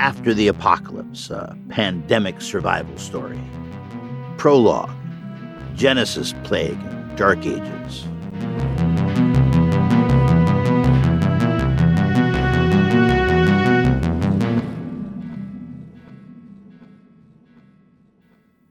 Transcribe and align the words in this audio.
After 0.00 0.32
the 0.32 0.48
Apocalypse, 0.48 1.28
a 1.28 1.54
pandemic 1.68 2.40
survival 2.40 2.96
story. 2.96 3.38
Prologue 4.38 4.88
Genesis 5.74 6.32
Plague, 6.42 6.80
Dark 7.16 7.44
Ages. 7.44 8.06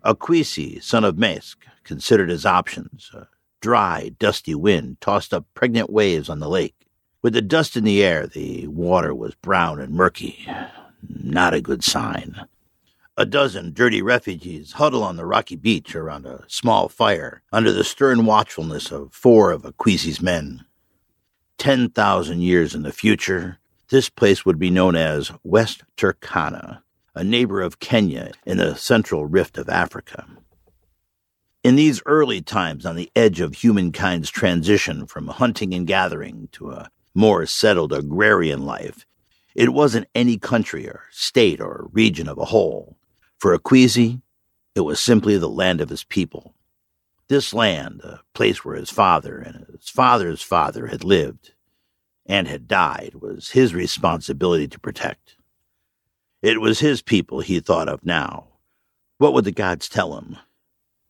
Akwesi, 0.04 0.82
son 0.82 1.04
of 1.04 1.20
Maesk, 1.20 1.58
considered 1.84 2.32
his 2.32 2.44
options. 2.48 3.12
A 3.14 3.28
dry, 3.62 4.14
dusty 4.18 4.56
wind 4.56 5.00
tossed 5.00 5.32
up 5.32 5.46
pregnant 5.54 5.92
waves 5.92 6.28
on 6.28 6.40
the 6.40 6.50
lake. 6.50 6.88
With 7.22 7.34
the 7.34 7.44
dust 7.44 7.78
in 7.78 7.84
the 7.84 8.04
air, 8.04 8.26
the 8.26 8.66
water 8.66 9.14
was 9.14 9.36
brown 9.36 9.80
and 9.80 9.94
murky. 9.94 10.48
Not 11.08 11.54
a 11.54 11.62
good 11.62 11.84
sign. 11.84 12.48
A 13.18 13.26
dozen 13.26 13.74
dirty 13.74 14.02
refugees 14.02 14.74
huddle 14.74 15.04
on 15.04 15.18
the 15.18 15.26
rocky 15.26 15.56
beach 15.56 15.96
around 15.96 16.26
a 16.26 16.46
small 16.48 16.88
fire 16.88 17.42
under 17.52 17.72
the 17.72 17.84
stern 17.84 18.26
watchfulness 18.26 18.92
of 18.92 19.14
four 19.14 19.52
of 19.52 19.64
Akwesi's 19.64 20.22
men. 20.22 20.66
Ten 21.58 21.90
thousand 21.90 22.42
years 22.42 22.74
in 22.74 22.84
the 22.84 22.94
future, 22.94 23.60
this 23.90 24.10
place 24.10 24.46
would 24.46 24.58
be 24.58 24.70
known 24.70 24.96
as 24.96 25.32
West 25.44 25.84
Turkana, 25.98 26.82
a 27.14 27.24
neighbor 27.24 27.60
of 27.62 27.80
Kenya 27.80 28.32
in 28.46 28.58
the 28.58 28.76
central 28.76 29.26
rift 29.26 29.58
of 29.58 29.68
Africa. 29.68 30.26
In 31.62 31.76
these 31.76 32.02
early 32.06 32.42
times, 32.42 32.86
on 32.86 32.96
the 32.96 33.12
edge 33.18 33.42
of 33.42 33.56
humankind's 33.56 34.30
transition 34.30 35.06
from 35.06 35.28
hunting 35.28 35.74
and 35.74 35.86
gathering 35.86 36.48
to 36.54 36.72
a 36.72 36.90
more 37.14 37.46
settled 37.46 37.92
agrarian 37.92 38.66
life, 38.66 39.06
it 39.60 39.74
wasn't 39.74 40.08
any 40.16 40.38
country 40.38 40.88
or 40.88 41.04
state 41.12 41.60
or 41.60 41.90
region 41.92 42.30
of 42.30 42.38
a 42.38 42.46
whole. 42.46 42.96
For 43.40 43.58
Akwesi, 43.58 44.22
it 44.74 44.80
was 44.80 45.02
simply 45.02 45.38
the 45.38 45.50
land 45.50 45.82
of 45.82 45.90
his 45.90 46.06
people. 46.06 46.56
This 47.28 47.54
land, 47.54 48.00
a 48.06 48.22
place 48.34 48.64
where 48.64 48.78
his 48.78 48.90
father 48.90 49.38
and 49.38 49.66
his 49.70 49.90
father's 49.90 50.42
father 50.42 50.88
had 50.88 51.04
lived 51.04 51.56
and 52.26 52.48
had 52.48 52.70
died, 52.70 53.16
was 53.16 53.52
his 53.52 53.74
responsibility 53.74 54.70
to 54.70 54.80
protect. 54.80 55.36
It 56.42 56.62
was 56.62 56.80
his 56.80 57.02
people 57.02 57.42
he 57.42 57.60
thought 57.60 57.90
of 57.90 58.06
now. 58.06 58.48
What 59.18 59.34
would 59.34 59.44
the 59.44 59.52
gods 59.52 59.90
tell 59.90 60.18
him? 60.18 60.38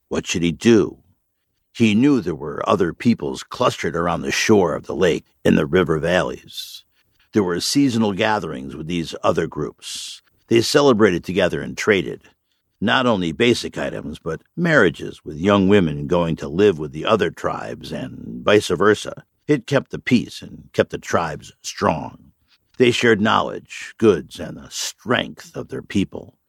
What 0.07 0.25
should 0.25 0.41
he 0.41 0.51
do? 0.51 0.97
He 1.71 1.93
knew 1.93 2.19
there 2.19 2.33
were 2.33 2.67
other 2.67 2.93
peoples 2.93 3.43
clustered 3.43 3.95
around 3.95 4.23
the 4.23 4.31
shore 4.31 4.73
of 4.73 4.87
the 4.87 4.95
lake 4.95 5.25
in 5.45 5.53
the 5.53 5.67
river 5.67 5.99
valleys. 5.99 6.83
There 7.31 7.43
were 7.43 7.59
seasonal 7.59 8.13
gatherings 8.13 8.75
with 8.75 8.87
these 8.87 9.13
other 9.23 9.45
groups. 9.45 10.23
They 10.47 10.61
celebrated 10.61 11.23
together 11.23 11.61
and 11.61 11.77
traded. 11.77 12.23
Not 12.81 13.05
only 13.05 13.33
basic 13.33 13.77
items, 13.77 14.17
but 14.17 14.41
marriages 14.55 15.23
with 15.23 15.37
young 15.37 15.67
women 15.67 16.07
going 16.07 16.35
to 16.37 16.47
live 16.47 16.79
with 16.79 16.91
the 16.91 17.05
other 17.05 17.29
tribes 17.29 17.91
and 17.91 18.43
vice 18.43 18.69
versa. 18.69 19.25
It 19.47 19.67
kept 19.67 19.91
the 19.91 19.99
peace 19.99 20.41
and 20.41 20.69
kept 20.73 20.89
the 20.89 20.97
tribes 20.97 21.51
strong. 21.61 22.31
They 22.79 22.89
shared 22.89 23.21
knowledge, 23.21 23.93
goods, 23.97 24.39
and 24.39 24.57
the 24.57 24.69
strength 24.69 25.55
of 25.55 25.67
their 25.67 25.83
people. 25.83 26.39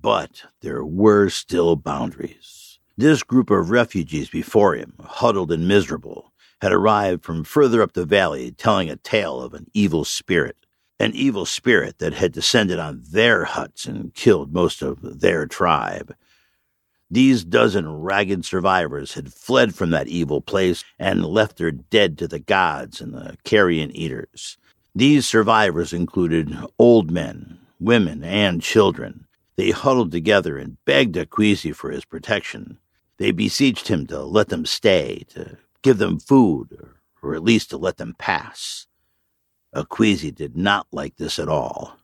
But 0.00 0.44
there 0.60 0.84
were 0.84 1.30
still 1.30 1.74
boundaries. 1.74 2.78
This 2.96 3.22
group 3.24 3.50
of 3.50 3.70
refugees 3.70 4.28
before 4.30 4.74
him, 4.74 4.92
huddled 5.00 5.50
and 5.50 5.66
miserable, 5.66 6.27
had 6.60 6.72
arrived 6.72 7.24
from 7.24 7.44
further 7.44 7.82
up 7.82 7.92
the 7.92 8.04
valley 8.04 8.50
telling 8.52 8.90
a 8.90 8.96
tale 8.96 9.40
of 9.40 9.54
an 9.54 9.66
evil 9.74 10.04
spirit. 10.04 10.56
An 11.00 11.14
evil 11.14 11.46
spirit 11.46 11.98
that 11.98 12.14
had 12.14 12.32
descended 12.32 12.80
on 12.80 13.04
their 13.10 13.44
huts 13.44 13.84
and 13.84 14.12
killed 14.14 14.52
most 14.52 14.82
of 14.82 15.20
their 15.20 15.46
tribe. 15.46 16.14
These 17.10 17.44
dozen 17.44 17.88
ragged 17.88 18.44
survivors 18.44 19.14
had 19.14 19.32
fled 19.32 19.74
from 19.74 19.90
that 19.90 20.08
evil 20.08 20.40
place 20.40 20.84
and 20.98 21.24
left 21.24 21.56
their 21.56 21.70
dead 21.70 22.18
to 22.18 22.28
the 22.28 22.40
gods 22.40 23.00
and 23.00 23.14
the 23.14 23.36
carrion 23.44 23.90
eaters. 23.92 24.58
These 24.94 25.26
survivors 25.26 25.92
included 25.92 26.56
old 26.78 27.10
men, 27.10 27.60
women, 27.78 28.24
and 28.24 28.60
children. 28.60 29.26
They 29.56 29.70
huddled 29.70 30.10
together 30.10 30.58
and 30.58 30.84
begged 30.84 31.14
Akwesi 31.16 31.74
for 31.74 31.90
his 31.90 32.04
protection. 32.04 32.78
They 33.16 33.30
beseeched 33.30 33.88
him 33.88 34.06
to 34.08 34.22
let 34.22 34.48
them 34.48 34.66
stay, 34.66 35.24
to 35.30 35.56
give 35.88 35.96
them 35.96 36.20
food, 36.20 36.76
or, 36.78 37.00
or 37.22 37.34
at 37.34 37.42
least 37.42 37.70
to 37.70 37.78
let 37.78 37.96
them 37.96 38.14
pass. 38.18 38.86
Akwesi 39.74 40.34
did 40.34 40.54
not 40.54 40.86
like 40.92 41.16
this 41.16 41.38
at 41.38 41.48
all. 41.48 41.96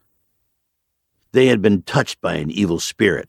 They 1.32 1.48
had 1.48 1.60
been 1.60 1.82
touched 1.82 2.22
by 2.22 2.36
an 2.36 2.50
evil 2.50 2.80
spirit. 2.80 3.28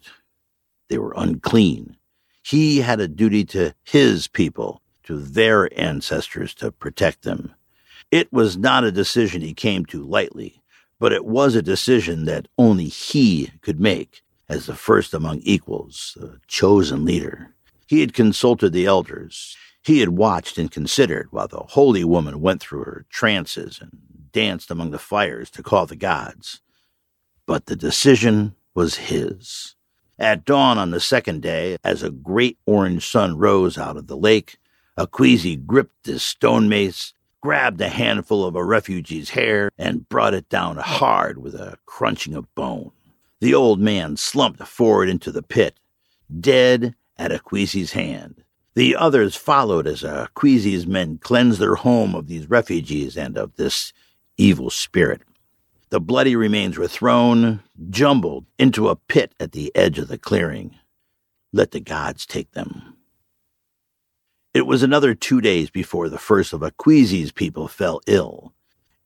They 0.88 0.98
were 0.98 1.14
unclean. 1.18 1.98
He 2.42 2.80
had 2.80 3.02
a 3.02 3.10
duty 3.10 3.44
to 3.48 3.76
his 3.84 4.30
people, 4.30 4.82
to 5.04 5.20
their 5.20 5.68
ancestors, 5.78 6.54
to 6.56 6.72
protect 6.72 7.24
them. 7.24 7.54
It 8.10 8.32
was 8.32 8.56
not 8.56 8.86
a 8.86 8.94
decision 8.94 9.42
he 9.42 9.54
came 9.54 9.86
to 9.88 10.06
lightly, 10.06 10.62
but 11.02 11.12
it 11.12 11.26
was 11.26 11.56
a 11.56 11.62
decision 11.62 12.24
that 12.26 12.48
only 12.58 12.86
he 12.86 13.52
could 13.62 13.82
make 13.82 14.22
as 14.48 14.68
the 14.68 14.76
first 14.76 15.14
among 15.14 15.40
equals, 15.40 16.16
the 16.16 16.40
chosen 16.48 17.04
leader. 17.04 17.54
He 17.88 18.00
had 18.00 18.14
consulted 18.14 18.72
the 18.72 18.86
elders. 18.86 19.58
He 19.86 20.00
had 20.00 20.10
watched 20.10 20.58
and 20.58 20.72
considered 20.72 21.28
while 21.32 21.48
the 21.48 21.60
holy 21.60 22.04
woman 22.04 22.42
went 22.42 22.60
through 22.60 22.86
her 22.86 23.06
trances 23.10 23.80
and 23.80 23.92
danced 24.32 24.72
among 24.72 24.90
the 24.90 24.98
fires 24.98 25.52
to 25.52 25.64
call 25.64 25.86
the 25.86 25.96
gods. 25.96 26.62
But 27.46 27.68
the 27.68 27.76
decision 27.76 28.56
was 28.74 28.96
his. 28.96 29.76
At 30.18 30.44
dawn 30.44 30.80
on 30.80 30.90
the 30.90 31.00
second 31.00 31.44
day, 31.44 31.78
as 31.84 32.02
a 32.02 32.10
great 32.10 32.58
orange 32.66 33.06
sun 33.08 33.38
rose 33.38 33.78
out 33.78 33.96
of 33.96 34.08
the 34.08 34.18
lake, 34.18 34.58
Akwesi 34.98 35.64
gripped 35.66 36.08
his 36.08 36.24
stone 36.24 36.68
mace 36.68 37.14
grabbed 37.42 37.80
a 37.80 37.90
handful 37.90 38.44
of 38.44 38.56
a 38.56 38.66
refugee's 38.66 39.30
hair 39.30 39.70
and 39.78 40.10
brought 40.10 40.34
it 40.34 40.50
down 40.50 40.78
hard 40.78 41.38
with 41.38 41.54
a 41.54 41.78
crunching 41.86 42.34
of 42.34 42.54
bone. 42.56 42.90
The 43.40 43.54
old 43.54 43.80
man 43.80 44.18
slumped 44.18 44.64
forward 44.64 45.10
into 45.10 45.32
the 45.32 45.44
pit, 45.44 45.80
dead 46.40 46.96
at 47.20 47.30
Akwesi's 47.30 47.92
hand. 47.92 48.45
The 48.76 48.96
others 48.96 49.36
followed 49.38 49.88
as 49.88 50.04
Akwesi's 50.04 50.86
men 50.86 51.18
cleansed 51.18 51.62
their 51.62 51.76
home 51.76 52.14
of 52.14 52.28
these 52.28 52.50
refugees 52.50 53.18
and 53.18 53.38
of 53.38 53.56
this 53.56 53.94
evil 54.38 54.70
spirit. 54.70 55.22
The 55.92 56.02
bloody 56.02 56.36
remains 56.36 56.78
were 56.78 56.88
thrown, 56.88 57.64
jumbled, 57.90 58.46
into 58.60 58.90
a 58.90 58.98
pit 58.98 59.34
at 59.40 59.54
the 59.54 59.74
edge 59.76 59.98
of 59.98 60.10
the 60.10 60.18
clearing. 60.18 60.76
Let 61.54 61.72
the 61.72 61.80
gods 61.80 62.26
take 62.26 62.52
them. 62.52 62.98
It 64.54 64.66
was 64.66 64.84
another 64.84 65.16
two 65.16 65.40
days 65.40 65.70
before 65.70 66.10
the 66.10 66.18
first 66.18 66.52
of 66.52 66.62
Akwesi's 66.62 67.32
people 67.32 67.70
fell 67.70 68.02
ill. 68.08 68.54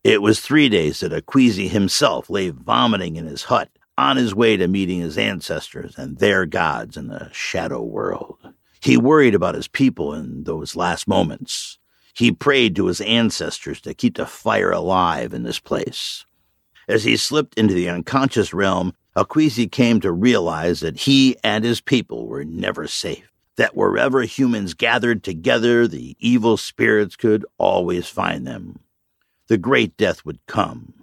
It 0.02 0.20
was 0.20 0.40
three 0.40 0.68
days 0.68 1.00
that 1.00 1.12
Akwesi 1.12 1.68
himself 1.68 2.28
lay 2.28 2.50
vomiting 2.50 3.16
in 3.16 3.26
his 3.26 3.44
hut 3.44 3.68
on 3.96 4.16
his 4.16 4.34
way 4.34 4.56
to 4.56 4.66
meeting 4.66 5.00
his 5.00 5.18
ancestors 5.18 5.96
and 5.96 6.18
their 6.18 6.46
gods 6.46 6.96
in 6.96 7.08
the 7.08 7.28
shadow 7.32 7.82
world. 7.82 8.39
He 8.80 8.96
worried 8.96 9.34
about 9.34 9.54
his 9.54 9.68
people 9.68 10.14
in 10.14 10.44
those 10.44 10.76
last 10.76 11.06
moments. 11.06 11.78
He 12.14 12.32
prayed 12.32 12.76
to 12.76 12.86
his 12.86 13.00
ancestors 13.00 13.80
to 13.82 13.94
keep 13.94 14.16
the 14.16 14.26
fire 14.26 14.70
alive 14.70 15.32
in 15.32 15.42
this 15.42 15.58
place. 15.58 16.24
As 16.88 17.04
he 17.04 17.16
slipped 17.16 17.54
into 17.54 17.74
the 17.74 17.88
unconscious 17.88 18.52
realm, 18.52 18.94
Akwesi 19.16 19.70
came 19.70 20.00
to 20.00 20.10
realize 20.10 20.80
that 20.80 21.00
he 21.00 21.36
and 21.44 21.64
his 21.64 21.80
people 21.80 22.26
were 22.26 22.44
never 22.44 22.86
safe 22.86 23.30
that 23.60 23.76
wherever 23.76 24.22
humans 24.22 24.72
gathered 24.72 25.22
together, 25.22 25.86
the 25.86 26.16
evil 26.18 26.56
spirits 26.56 27.14
could 27.14 27.44
always 27.58 28.08
find 28.08 28.46
them. 28.46 28.80
The 29.48 29.58
great 29.58 29.98
death 29.98 30.24
would 30.24 30.38
come, 30.46 30.94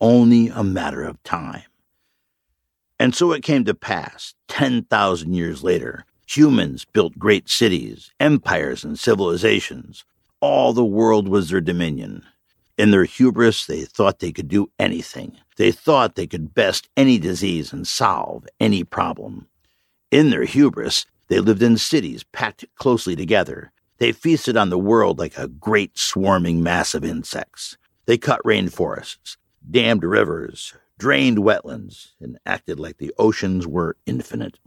only 0.00 0.48
a 0.48 0.64
matter 0.64 1.04
of 1.04 1.22
time. 1.22 1.62
And 2.98 3.14
so 3.14 3.30
it 3.30 3.44
came 3.44 3.64
to 3.66 3.74
pass, 3.74 4.34
10,000 4.48 5.32
years 5.32 5.62
later, 5.62 6.04
humans 6.36 6.84
built 6.84 7.18
great 7.18 7.48
cities, 7.48 8.10
empires, 8.18 8.84
and 8.84 8.98
civilizations. 8.98 10.04
All 10.40 10.72
the 10.72 10.84
world 10.84 11.28
was 11.28 11.50
their 11.50 11.60
dominion. 11.60 12.24
In 12.78 12.90
their 12.90 13.04
hubris, 13.04 13.66
they 13.66 13.82
thought 13.82 14.18
they 14.18 14.32
could 14.32 14.48
do 14.48 14.70
anything. 14.78 15.36
They 15.56 15.70
thought 15.70 16.14
they 16.14 16.26
could 16.26 16.54
best 16.54 16.88
any 16.96 17.18
disease 17.18 17.72
and 17.72 17.86
solve 17.86 18.46
any 18.58 18.82
problem. 18.82 19.46
In 20.10 20.30
their 20.30 20.44
hubris, 20.44 21.06
they 21.28 21.38
lived 21.38 21.62
in 21.62 21.78
cities 21.78 22.24
packed 22.24 22.64
closely 22.76 23.14
together. 23.14 23.70
They 23.98 24.12
feasted 24.12 24.56
on 24.56 24.70
the 24.70 24.78
world 24.78 25.18
like 25.18 25.36
a 25.36 25.48
great 25.48 25.98
swarming 25.98 26.62
mass 26.62 26.94
of 26.94 27.04
insects. 27.04 27.76
They 28.06 28.18
cut 28.18 28.42
rainforests, 28.44 29.36
dammed 29.70 30.02
rivers, 30.02 30.74
drained 30.98 31.38
wetlands, 31.38 32.12
and 32.20 32.38
acted 32.46 32.80
like 32.80 32.98
the 32.98 33.12
oceans 33.18 33.66
were 33.66 33.96
infinite. 34.06 34.58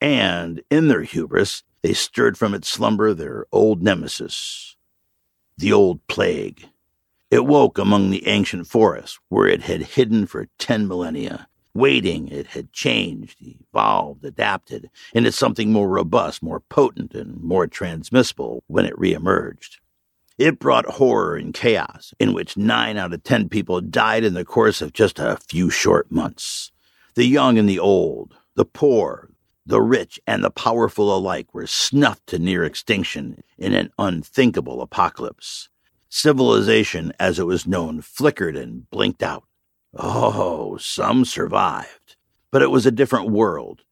And 0.00 0.62
in 0.70 0.88
their 0.88 1.02
hubris, 1.02 1.64
they 1.82 1.92
stirred 1.92 2.38
from 2.38 2.54
its 2.54 2.68
slumber 2.68 3.14
their 3.14 3.46
old 3.52 3.82
nemesis, 3.82 4.76
the 5.56 5.72
old 5.72 6.06
plague. 6.06 6.68
It 7.30 7.44
woke 7.44 7.78
among 7.78 8.10
the 8.10 8.26
ancient 8.26 8.66
forests, 8.66 9.18
where 9.28 9.46
it 9.46 9.62
had 9.62 9.82
hidden 9.82 10.26
for 10.26 10.48
ten 10.58 10.88
millennia. 10.88 11.48
Waiting, 11.74 12.28
it 12.28 12.48
had 12.48 12.72
changed, 12.72 13.38
evolved, 13.40 14.24
adapted 14.24 14.90
into 15.12 15.30
something 15.30 15.70
more 15.70 15.88
robust, 15.88 16.42
more 16.42 16.60
potent, 16.60 17.14
and 17.14 17.40
more 17.40 17.66
transmissible 17.66 18.64
when 18.66 18.84
it 18.84 18.96
reemerged. 18.96 19.76
It 20.38 20.58
brought 20.58 20.86
horror 20.86 21.36
and 21.36 21.52
chaos, 21.52 22.14
in 22.18 22.32
which 22.32 22.56
nine 22.56 22.96
out 22.96 23.12
of 23.12 23.22
ten 23.22 23.48
people 23.48 23.80
died 23.80 24.24
in 24.24 24.34
the 24.34 24.44
course 24.44 24.80
of 24.80 24.92
just 24.92 25.18
a 25.18 25.38
few 25.48 25.68
short 25.68 26.10
months. 26.10 26.72
The 27.14 27.26
young 27.26 27.58
and 27.58 27.68
the 27.68 27.78
old, 27.78 28.34
the 28.54 28.64
poor, 28.64 29.30
the 29.68 29.82
rich, 29.82 30.18
and 30.26 30.42
the 30.42 30.50
powerful 30.50 31.14
alike 31.14 31.52
were 31.52 31.66
snuffed 31.66 32.26
to 32.26 32.38
near 32.38 32.64
extinction 32.64 33.42
in 33.58 33.74
an 33.74 33.90
unthinkable 33.98 34.80
apocalypse. 34.80 35.68
Civilization, 36.08 37.12
as 37.20 37.38
it 37.38 37.46
was 37.46 37.66
known, 37.66 38.00
flickered 38.00 38.56
and 38.56 38.88
blinked 38.90 39.22
out. 39.22 39.44
Oh, 39.94 40.78
some 40.78 41.26
survived. 41.26 42.16
But 42.50 42.62
it 42.62 42.70
was 42.70 42.86
a 42.86 42.90
different 42.90 43.28
world 43.28 43.82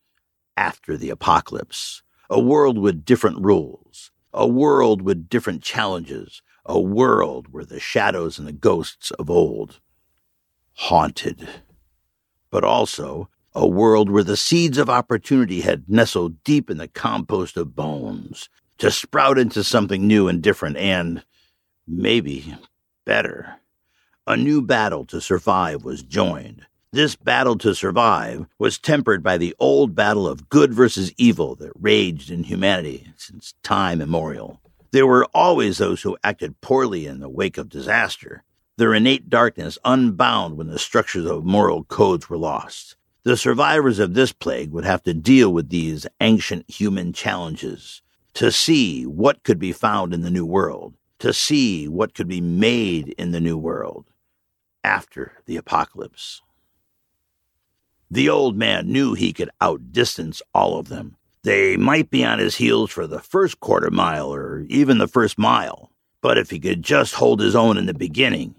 after 0.57 0.97
the 0.97 1.11
apocalypse. 1.11 2.03
A 2.31 2.41
world 2.41 2.79
with 2.79 3.05
different 3.05 3.45
rules. 3.45 4.11
A 4.33 4.49
world 4.49 5.03
with 5.03 5.29
different 5.29 5.63
challenges. 5.63 6.41
A 6.65 6.81
world 6.81 7.49
where 7.51 7.67
the 7.67 7.81
shadows 7.81 8.39
and 8.39 8.49
the 8.49 8.53
ghosts 8.53 9.11
of 9.13 9.29
old 9.29 9.81
haunted. 10.73 11.47
But 12.51 12.65
also 12.65 13.29
a 13.57 13.67
world 13.67 14.09
where 14.09 14.23
the 14.23 14.37
seeds 14.37 14.79
of 14.79 14.89
opportunity 14.89 15.63
had 15.63 15.89
nestled 15.89 16.45
deep 16.45 16.71
in 16.71 16.79
the 16.79 16.87
compost 16.87 17.57
of 17.57 17.75
bones 17.75 18.49
to 18.79 18.91
sprout 18.91 19.39
into 19.39 19.65
something 19.65 20.07
new 20.07 20.29
and 20.29 20.43
different 20.43 20.77
and, 20.77 21.25
maybe, 21.89 22.55
better 23.05 23.57
a 24.27 24.37
new 24.37 24.61
battle 24.61 25.05
to 25.05 25.21
survive 25.21 25.85
was 25.85 26.03
joined. 26.03 26.67
This 26.93 27.15
battle 27.15 27.57
to 27.59 27.75
survive 27.75 28.47
was 28.59 28.79
tempered 28.79 29.23
by 29.23 29.39
the 29.39 29.55
old 29.59 29.95
battle 29.95 30.27
of 30.27 30.49
good 30.49 30.75
versus 30.75 31.13
evil 31.17 31.55
that 31.57 31.73
raged 31.79 32.31
in 32.31 32.43
humanity 32.43 33.13
since 33.17 33.55
time 33.63 34.01
immemorial. 34.01 34.61
There 34.91 35.07
were 35.07 35.27
always 35.35 35.79
those 35.79 36.03
who 36.03 36.17
acted 36.25 36.61
poorly 36.61 37.07
in 37.07 37.21
the 37.21 37.29
wake 37.29 37.59
of 37.59 37.69
disaster, 37.69 38.43
their 38.79 38.95
innate 38.95 39.31
darkness 39.31 39.79
unbound 39.85 40.57
when 40.57 40.69
the 40.69 40.79
structures 40.79 41.27
of 41.27 41.45
moral 41.45 41.85
codes 41.85 42.29
were 42.29 42.39
lost. 42.39 42.97
The 43.27 43.37
survivors 43.37 43.99
of 43.99 44.15
this 44.15 44.31
plague 44.31 44.71
would 44.71 44.85
have 44.85 45.03
to 45.03 45.13
deal 45.13 45.53
with 45.53 45.69
these 45.69 46.07
ancient 46.21 46.71
human 46.71 47.13
challenges 47.13 48.01
to 48.35 48.53
see 48.53 49.03
what 49.03 49.43
could 49.43 49.59
be 49.59 49.73
found 49.73 50.15
in 50.15 50.21
the 50.21 50.31
new 50.31 50.47
world, 50.47 50.95
to 51.19 51.33
see 51.33 51.89
what 51.89 52.15
could 52.15 52.29
be 52.29 52.41
made 52.41 53.09
in 53.19 53.33
the 53.33 53.41
new 53.41 53.59
world 53.59 54.05
after 54.85 55.33
the 55.47 55.57
apocalypse. 55.57 56.41
The 58.09 58.29
old 58.29 58.57
man 58.57 58.93
knew 58.93 59.15
he 59.15 59.33
could 59.33 59.51
outdistance 59.61 60.41
all 60.55 60.79
of 60.79 60.87
them. 60.87 61.17
They 61.43 61.77
might 61.77 62.11
be 62.11 62.25
on 62.25 62.39
his 62.39 62.55
heels 62.55 62.93
for 62.93 63.09
the 63.09 63.19
first 63.19 63.59
quarter 63.59 63.91
mile 63.91 64.33
or 64.33 64.65
even 64.69 64.99
the 64.99 65.09
first 65.09 65.37
mile, 65.37 65.91
but 66.21 66.39
if 66.39 66.51
he 66.51 66.61
could 66.61 66.85
just 66.85 67.15
hold 67.15 67.41
his 67.41 67.57
own 67.57 67.77
in 67.77 67.87
the 67.87 67.93
beginning, 67.93 68.55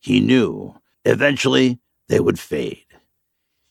he 0.00 0.18
knew 0.18 0.74
eventually 1.04 1.78
they 2.08 2.20
would 2.20 2.38
fade. 2.38 2.87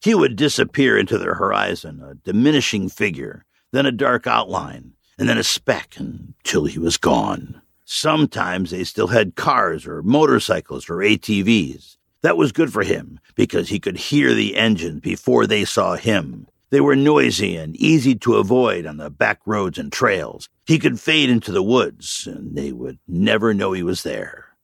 He 0.07 0.15
would 0.15 0.38
disappear 0.38 0.98
into 0.98 1.18
their 1.18 1.33
horizon, 1.33 2.01
a 2.01 2.15
diminishing 2.15 2.88
figure, 2.88 3.44
then 3.74 3.86
a 3.86 3.92
dark 3.92 4.25
outline, 4.25 4.94
and 5.19 5.27
then 5.27 5.38
a 5.38 5.44
speck 5.44 5.95
until 5.98 6.63
he 6.63 6.80
was 6.80 6.95
gone. 6.95 7.62
Sometimes 7.83 8.71
they 8.71 8.86
still 8.86 9.07
had 9.07 9.36
cars 9.36 9.86
or 9.86 10.01
motorcycles 10.01 10.89
or 10.89 11.00
ATVs. 11.00 11.98
That 12.21 12.38
was 12.38 12.54
good 12.54 12.71
for 12.71 12.83
him 12.83 13.19
because 13.36 13.68
he 13.68 13.81
could 13.81 13.98
hear 13.98 14.33
the 14.33 14.56
engines 14.56 15.01
before 15.01 15.45
they 15.45 15.65
saw 15.65 15.98
him. 15.98 16.48
They 16.69 16.80
were 16.80 16.95
noisy 16.95 17.57
and 17.57 17.75
easy 17.75 18.15
to 18.15 18.36
avoid 18.36 18.86
on 18.86 18.95
the 18.95 19.10
back 19.10 19.42
roads 19.45 19.77
and 19.77 19.92
trails. 19.92 20.48
He 20.65 20.80
could 20.80 21.01
fade 21.01 21.30
into 21.30 21.51
the 21.51 21.62
woods 21.62 22.25
and 22.31 22.56
they 22.56 22.71
would 22.71 22.98
never 23.10 23.53
know 23.53 23.74
he 23.74 23.83
was 23.83 24.03
there. 24.03 24.56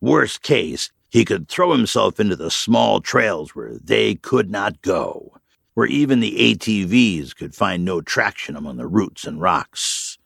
Worst 0.00 0.42
case, 0.42 0.90
he 1.10 1.24
could 1.24 1.48
throw 1.48 1.72
himself 1.72 2.20
into 2.20 2.36
the 2.36 2.50
small 2.50 3.00
trails 3.00 3.54
where 3.54 3.78
they 3.78 4.14
could 4.16 4.50
not 4.50 4.82
go, 4.82 5.32
where 5.74 5.86
even 5.86 6.20
the 6.20 6.54
ATVs 6.54 7.34
could 7.34 7.54
find 7.54 7.84
no 7.84 8.00
traction 8.00 8.56
among 8.56 8.76
the 8.76 8.86
roots 8.86 9.24
and 9.24 9.40
rocks. 9.40 10.18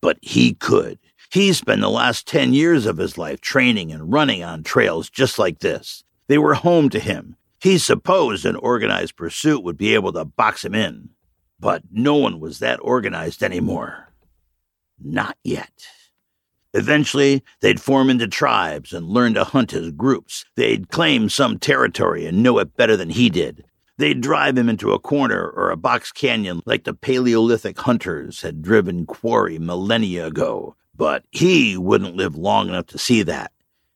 But 0.00 0.18
he 0.22 0.54
could. 0.54 0.98
He 1.30 1.52
spent 1.52 1.80
the 1.80 1.90
last 1.90 2.26
10 2.26 2.54
years 2.54 2.86
of 2.86 2.96
his 2.96 3.18
life 3.18 3.40
training 3.40 3.92
and 3.92 4.12
running 4.12 4.42
on 4.44 4.62
trails 4.62 5.10
just 5.10 5.38
like 5.38 5.58
this. 5.58 6.04
They 6.28 6.38
were 6.38 6.54
home 6.54 6.88
to 6.90 7.00
him. 7.00 7.36
He 7.60 7.78
supposed 7.78 8.46
an 8.46 8.56
organized 8.56 9.16
pursuit 9.16 9.64
would 9.64 9.76
be 9.76 9.94
able 9.94 10.12
to 10.12 10.24
box 10.24 10.64
him 10.64 10.74
in. 10.74 11.10
But 11.60 11.82
no 11.90 12.14
one 12.14 12.38
was 12.38 12.60
that 12.60 12.78
organized 12.80 13.42
anymore. 13.42 14.12
Not 15.02 15.36
yet. 15.42 15.88
Eventually, 16.74 17.42
they'd 17.60 17.80
form 17.80 18.10
into 18.10 18.28
tribes 18.28 18.92
and 18.92 19.06
learn 19.06 19.34
to 19.34 19.44
hunt 19.44 19.72
as 19.72 19.90
groups. 19.90 20.44
They'd 20.56 20.90
claim 20.90 21.28
some 21.28 21.58
territory 21.58 22.26
and 22.26 22.42
know 22.42 22.58
it 22.58 22.76
better 22.76 22.96
than 22.96 23.10
he 23.10 23.30
did. 23.30 23.64
They'd 23.96 24.20
drive 24.20 24.56
him 24.56 24.68
into 24.68 24.92
a 24.92 24.98
corner 24.98 25.48
or 25.48 25.70
a 25.70 25.76
box 25.76 26.12
canyon 26.12 26.62
like 26.66 26.84
the 26.84 26.94
Paleolithic 26.94 27.78
hunters 27.80 28.42
had 28.42 28.62
driven 28.62 29.06
quarry 29.06 29.58
millennia 29.58 30.26
ago. 30.26 30.76
But 30.94 31.24
he 31.30 31.76
wouldn't 31.76 32.16
live 32.16 32.36
long 32.36 32.68
enough 32.68 32.86
to 32.86 32.98
see 32.98 33.22
that. 33.22 33.52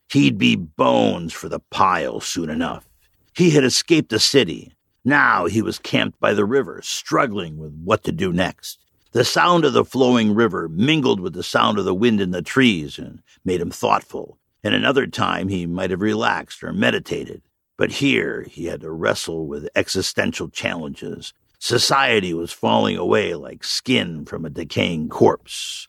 He'd 0.09 0.39
be 0.39 0.57
bones 0.57 1.33
for 1.33 1.49
the 1.49 1.61
pile 1.71 2.21
soon 2.21 2.51
enough. 2.51 2.89
He 3.35 3.51
had 3.51 3.65
escaped 3.65 4.11
the 4.11 4.21
city. 4.21 4.73
Now 5.05 5.47
he 5.47 5.63
was 5.63 5.79
camped 5.79 6.21
by 6.21 6.35
the 6.35 6.45
river, 6.45 6.81
struggling 6.83 7.59
with 7.59 7.73
what 7.73 8.05
to 8.05 8.13
do 8.13 8.33
next. 8.33 8.79
The 9.13 9.25
sound 9.25 9.67
of 9.67 9.75
the 9.75 9.85
flowing 9.85 10.35
river 10.35 10.71
mingled 10.71 11.21
with 11.21 11.35
the 11.35 11.43
sound 11.43 11.79
of 11.79 11.85
the 11.85 11.95
wind 11.95 12.21
in 12.21 12.31
the 12.31 12.41
trees 12.41 12.99
and 12.99 13.23
made 13.45 13.61
him 13.61 13.71
thoughtful. 13.71 14.39
And 14.65 14.75
another 14.75 15.07
time 15.07 15.49
he 15.49 15.67
might 15.67 15.91
have 15.91 16.01
relaxed 16.01 16.65
or 16.65 16.73
meditated. 16.73 17.43
But 17.77 17.93
here 17.93 18.47
he 18.49 18.67
had 18.67 18.81
to 18.81 18.91
wrestle 18.91 19.47
with 19.47 19.69
existential 19.75 20.49
challenges. 20.49 21.35
Society 21.59 22.33
was 22.33 22.53
falling 22.53 22.97
away 22.97 23.35
like 23.35 23.65
skin 23.65 24.25
from 24.25 24.47
a 24.47 24.51
decaying 24.51 25.11
corpse. 25.11 25.89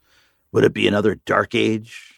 Would 0.52 0.64
it 0.64 0.74
be 0.74 0.86
another 0.86 1.14
dark 1.14 1.54
age? 1.54 2.14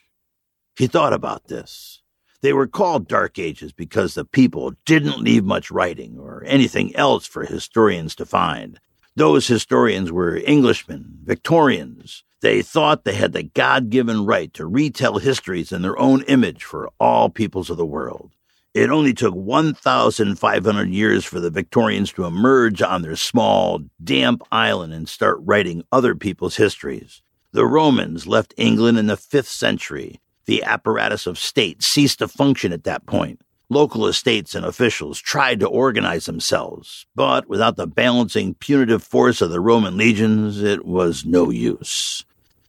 He 0.76 0.88
thought 0.88 1.12
about 1.12 1.46
this. 1.46 2.02
They 2.42 2.52
were 2.52 2.66
called 2.66 3.08
Dark 3.08 3.38
Ages 3.38 3.72
because 3.72 4.14
the 4.14 4.24
people 4.24 4.74
didn't 4.84 5.20
leave 5.20 5.44
much 5.44 5.70
writing 5.70 6.18
or 6.18 6.42
anything 6.46 6.94
else 6.94 7.26
for 7.26 7.44
historians 7.44 8.14
to 8.16 8.26
find. 8.26 8.78
Those 9.16 9.46
historians 9.46 10.12
were 10.12 10.42
Englishmen, 10.46 11.20
Victorians. 11.24 12.22
They 12.42 12.60
thought 12.60 13.04
they 13.04 13.14
had 13.14 13.32
the 13.32 13.44
God 13.44 13.88
given 13.88 14.26
right 14.26 14.52
to 14.52 14.66
retell 14.66 15.18
histories 15.18 15.72
in 15.72 15.80
their 15.80 15.98
own 15.98 16.22
image 16.24 16.62
for 16.62 16.90
all 17.00 17.30
peoples 17.30 17.70
of 17.70 17.78
the 17.78 17.86
world. 17.86 18.32
It 18.74 18.90
only 18.90 19.14
took 19.14 19.34
1,500 19.34 20.88
years 20.90 21.24
for 21.24 21.40
the 21.40 21.48
Victorians 21.48 22.12
to 22.12 22.26
emerge 22.26 22.82
on 22.82 23.00
their 23.00 23.16
small, 23.16 23.80
damp 24.04 24.42
island 24.52 24.92
and 24.92 25.08
start 25.08 25.38
writing 25.40 25.82
other 25.90 26.14
people's 26.14 26.56
histories. 26.56 27.22
The 27.52 27.64
Romans 27.64 28.26
left 28.26 28.52
England 28.58 28.98
in 28.98 29.06
the 29.06 29.16
5th 29.16 29.46
century. 29.46 30.20
The 30.44 30.62
apparatus 30.62 31.26
of 31.26 31.38
state 31.38 31.82
ceased 31.82 32.18
to 32.18 32.28
function 32.28 32.70
at 32.70 32.84
that 32.84 33.06
point. 33.06 33.40
Local 33.68 34.06
estates 34.06 34.54
and 34.54 34.64
officials 34.64 35.18
tried 35.20 35.58
to 35.58 35.66
organize 35.66 36.26
themselves, 36.26 37.04
but 37.16 37.48
without 37.48 37.74
the 37.74 37.88
balancing 37.88 38.54
punitive 38.54 39.02
force 39.02 39.40
of 39.40 39.50
the 39.50 39.60
Roman 39.60 39.96
legions, 39.96 40.62
it 40.62 40.86
was 40.86 41.24
no 41.24 41.50
use. 41.50 42.24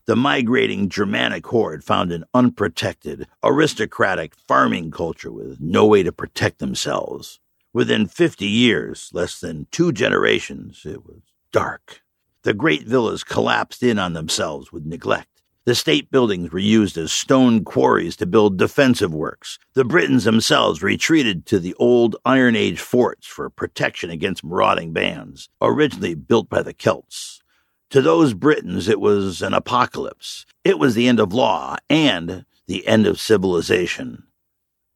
The 0.08 0.16
migrating 0.16 0.89
Germanic 0.89 1.46
horde 1.46 1.84
found 1.84 2.12
an 2.12 2.24
unprotected, 2.34 3.27
aristocratic 3.44 4.34
farming 4.48 4.89
culture 4.89 5.32
with 5.32 5.60
no 5.60 5.86
way 5.86 6.01
to 6.01 6.12
protect 6.12 6.58
themselves. 6.58 7.39
Within 7.74 8.08
50 8.08 8.48
years, 8.48 9.12
less 9.13 9.39
than 9.39 9.68
two 9.70 9.92
generations, 9.92 10.82
it 10.84 11.06
was 11.06 11.22
dark. 11.51 12.01
The 12.42 12.56
great 12.56 12.88
villas 12.88 13.24
collapsed 13.24 13.84
in 13.84 14.00
on 14.00 14.13
themselves 14.13 14.72
with 14.72 14.86
neglect. 14.86 15.37
The 15.67 15.75
state 15.75 16.09
buildings 16.09 16.53
were 16.53 16.59
used 16.59 16.97
as 16.97 17.12
stone 17.12 17.65
quarries 17.65 18.15
to 18.15 18.25
build 18.25 18.57
defensive 18.57 19.13
works. 19.13 19.59
The 19.74 19.83
Britons 19.83 20.24
themselves 20.24 20.81
retreated 20.81 21.45
to 21.47 21.59
the 21.59 21.74
old 21.74 22.15
Iron 22.24 22.55
Age 22.55 22.79
forts 22.79 23.27
for 23.27 23.50
protection 23.50 24.09
against 24.09 24.45
marauding 24.45 24.93
bands, 24.93 25.50
originally 25.62 26.15
built 26.15 26.47
by 26.47 26.62
the 26.62 26.71
Celts. 26.71 27.43
To 27.89 28.01
those 28.01 28.33
Britons, 28.33 28.88
it 28.88 29.01
was 29.01 29.41
an 29.41 29.53
apocalypse. 29.53 30.45
It 30.63 30.79
was 30.79 30.95
the 30.95 31.09
end 31.09 31.19
of 31.19 31.33
law 31.33 31.75
and 31.89 32.45
the 32.67 32.88
end 32.88 33.05
of 33.05 33.19
civilization. 33.19 34.24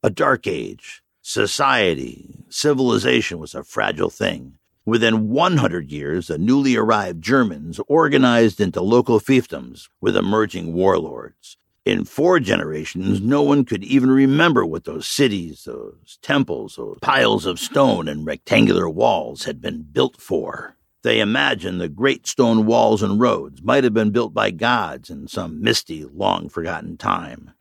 A 0.04 0.10
dark 0.10 0.48
age. 0.48 1.04
Society, 1.22 2.46
civilization 2.48 3.40
was 3.40 3.54
a 3.54 3.66
fragile 3.66 4.10
thing. 4.10 4.54
Within 4.92 5.30
100 5.30 5.90
years, 5.90 6.28
the 6.28 6.38
newly 6.38 6.76
arrived 6.76 7.24
Germans 7.24 7.80
organized 7.88 8.60
into 8.60 8.82
local 8.82 9.22
fiefdoms 9.22 9.88
with 10.02 10.18
emerging 10.18 10.74
warlords. 10.74 11.56
In 11.86 12.04
four 12.04 12.42
generations, 12.42 13.22
no 13.22 13.42
one 13.42 13.64
could 13.64 13.86
even 13.86 14.12
remember 14.12 14.66
what 14.66 14.84
those 14.84 15.08
cities, 15.08 15.64
those 15.64 16.20
temples, 16.22 16.76
those 16.76 16.98
piles 17.02 17.46
of 17.46 17.58
stone 17.58 18.10
and 18.10 18.26
rectangular 18.26 18.90
walls 18.90 19.46
had 19.46 19.62
been 19.62 19.84
built 19.84 20.20
for. 20.20 20.76
They 21.04 21.22
imagined 21.22 21.80
the 21.80 21.88
great 21.88 22.28
stone 22.28 22.66
walls 22.66 23.02
and 23.02 23.18
roads 23.18 23.64
might 23.64 23.86
have 23.86 23.94
been 23.94 24.12
built 24.12 24.34
by 24.34 24.52
gods 24.52 25.10
in 25.10 25.30
some 25.30 25.64
misty, 25.64 26.04
long 26.04 26.50
forgotten 26.50 26.98
time. 26.98 27.52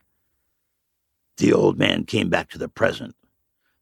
The 1.37 1.53
old 1.53 1.79
man 1.79 2.03
came 2.03 2.27
back 2.27 2.49
to 2.49 2.57
the 2.57 2.67
present. 2.67 3.15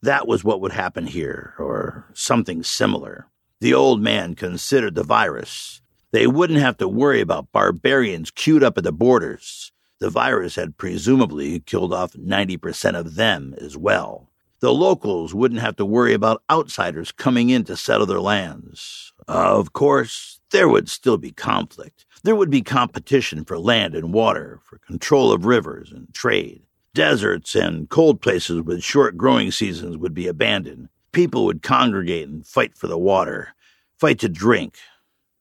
That 0.03 0.27
was 0.27 0.43
what 0.43 0.61
would 0.61 0.71
happen 0.71 1.07
here, 1.07 1.55
or 1.57 2.11
something 2.13 2.61
similar. 2.61 3.25
The 3.61 3.73
old 3.73 4.01
man 4.01 4.35
considered 4.35 4.95
the 4.95 5.03
virus. 5.03 5.81
They 6.11 6.27
wouldn't 6.27 6.59
have 6.59 6.77
to 6.77 6.87
worry 6.87 7.19
about 7.19 7.51
barbarians 7.51 8.31
queued 8.31 8.63
up 8.63 8.77
at 8.77 8.85
the 8.85 8.93
borders. 8.93 9.73
The 9.99 10.09
virus 10.09 10.55
had 10.55 10.77
presumably 10.77 11.59
killed 11.59 11.93
off 11.93 12.13
90% 12.13 12.97
of 12.97 13.15
them 13.15 13.53
as 13.59 13.75
well. 13.75 14.29
The 14.61 14.73
locals 14.73 15.33
wouldn't 15.33 15.59
have 15.59 15.75
to 15.75 15.85
worry 15.85 16.13
about 16.13 16.41
outsiders 16.49 17.11
coming 17.11 17.49
in 17.49 17.65
to 17.65 17.75
settle 17.75 18.05
their 18.05 18.21
lands. 18.21 19.11
Of 19.27 19.73
course, 19.73 20.39
there 20.51 20.69
would 20.69 20.87
still 20.87 21.17
be 21.17 21.31
conflict. 21.31 22.05
There 22.23 22.35
would 22.35 22.49
be 22.49 22.61
competition 22.61 23.43
for 23.43 23.59
land 23.59 23.93
and 23.93 24.13
water, 24.13 24.61
for 24.63 24.77
control 24.77 25.33
of 25.33 25.45
rivers 25.45 25.91
and 25.91 26.13
trade. 26.13 26.63
Deserts 26.93 27.55
and 27.55 27.89
cold 27.89 28.21
places 28.21 28.61
with 28.61 28.83
short 28.83 29.17
growing 29.17 29.51
seasons 29.51 29.97
would 29.97 30.13
be 30.13 30.27
abandoned. 30.27 30.87
People 31.11 31.45
would 31.45 31.63
congregate 31.63 32.27
and 32.27 32.45
fight 32.45 32.77
for 32.77 32.87
the 32.87 32.97
water, 32.97 33.55
fight 33.97 34.19
to 34.19 34.29
drink, 34.29 34.77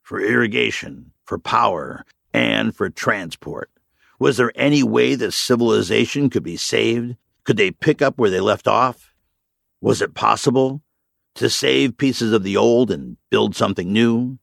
for 0.03 0.21
irrigation, 0.21 1.13
for 1.25 1.39
power, 1.39 2.05
and 2.33 2.75
for 2.75 2.89
transport. 2.89 3.71
Was 4.19 4.37
there 4.37 4.53
any 4.55 4.83
way 4.83 5.15
that 5.15 5.33
civilization 5.33 6.31
could 6.31 6.43
be 6.43 6.57
saved? 6.57 7.17
Could 7.45 7.57
they 7.57 7.71
pick 7.71 8.03
up 8.03 8.19
where 8.19 8.31
they 8.31 8.41
left 8.41 8.67
off? 8.67 9.13
Was 9.81 10.03
it 10.03 10.15
possible 10.15 10.83
to 11.35 11.49
save 11.49 11.99
pieces 11.99 12.33
of 12.33 12.43
the 12.43 12.57
old 12.57 12.91
and 12.91 13.17
build 13.31 13.55
something 13.55 13.93
new? 13.93 14.39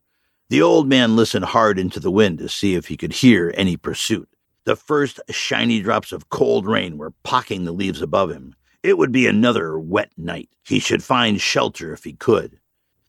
The 0.49 0.61
old 0.61 0.87
man 0.87 1.15
listened 1.15 1.45
hard 1.45 1.79
into 1.79 1.99
the 1.99 2.11
wind 2.11 2.37
to 2.37 2.47
see 2.47 2.75
if 2.75 2.87
he 2.87 2.95
could 2.95 3.13
hear 3.13 3.53
any 3.57 3.75
pursuit. 3.75 4.29
The 4.63 4.75
first 4.75 5.19
shiny 5.29 5.81
drops 5.81 6.11
of 6.11 6.29
cold 6.29 6.65
rain 6.65 6.97
were 6.97 7.13
pocking 7.23 7.65
the 7.65 7.71
leaves 7.71 8.01
above 8.01 8.31
him. 8.31 8.55
It 8.85 8.99
would 8.99 9.11
be 9.11 9.25
another 9.25 9.79
wet 9.79 10.11
night. 10.15 10.49
He 10.63 10.77
should 10.77 11.03
find 11.03 11.41
shelter 11.41 11.91
if 11.91 12.03
he 12.03 12.13
could. 12.13 12.59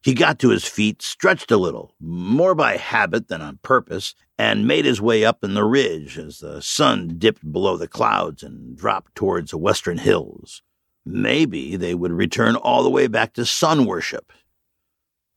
He 0.02 0.14
got 0.14 0.38
to 0.38 0.49
his 0.49 0.64
feet, 0.64 1.02
stretched 1.02 1.50
a 1.50 1.59
little, 1.59 1.95
more 2.00 2.54
by 2.54 2.78
habit 2.78 3.28
than 3.28 3.42
on 3.42 3.59
purpose, 3.62 4.14
and 4.38 4.66
made 4.66 4.87
his 4.87 5.02
way 5.02 5.23
up 5.23 5.45
in 5.45 5.52
the 5.52 5.64
ridge 5.64 6.16
as 6.16 6.38
the 6.38 6.62
sun 6.62 7.16
dipped 7.18 7.52
below 7.52 7.76
the 7.76 7.88
clouds 7.88 8.42
and 8.42 8.75
dropped 8.75 9.14
towards 9.14 9.50
the 9.50 9.59
western 9.59 9.99
hills. 9.99 10.62
Maybe 11.04 11.76
they 11.76 11.95
would 11.95 12.12
return 12.12 12.56
all 12.56 12.83
the 12.83 12.88
way 12.88 13.06
back 13.06 13.35
to 13.35 13.45
sun 13.45 13.85
worship. 13.85 14.33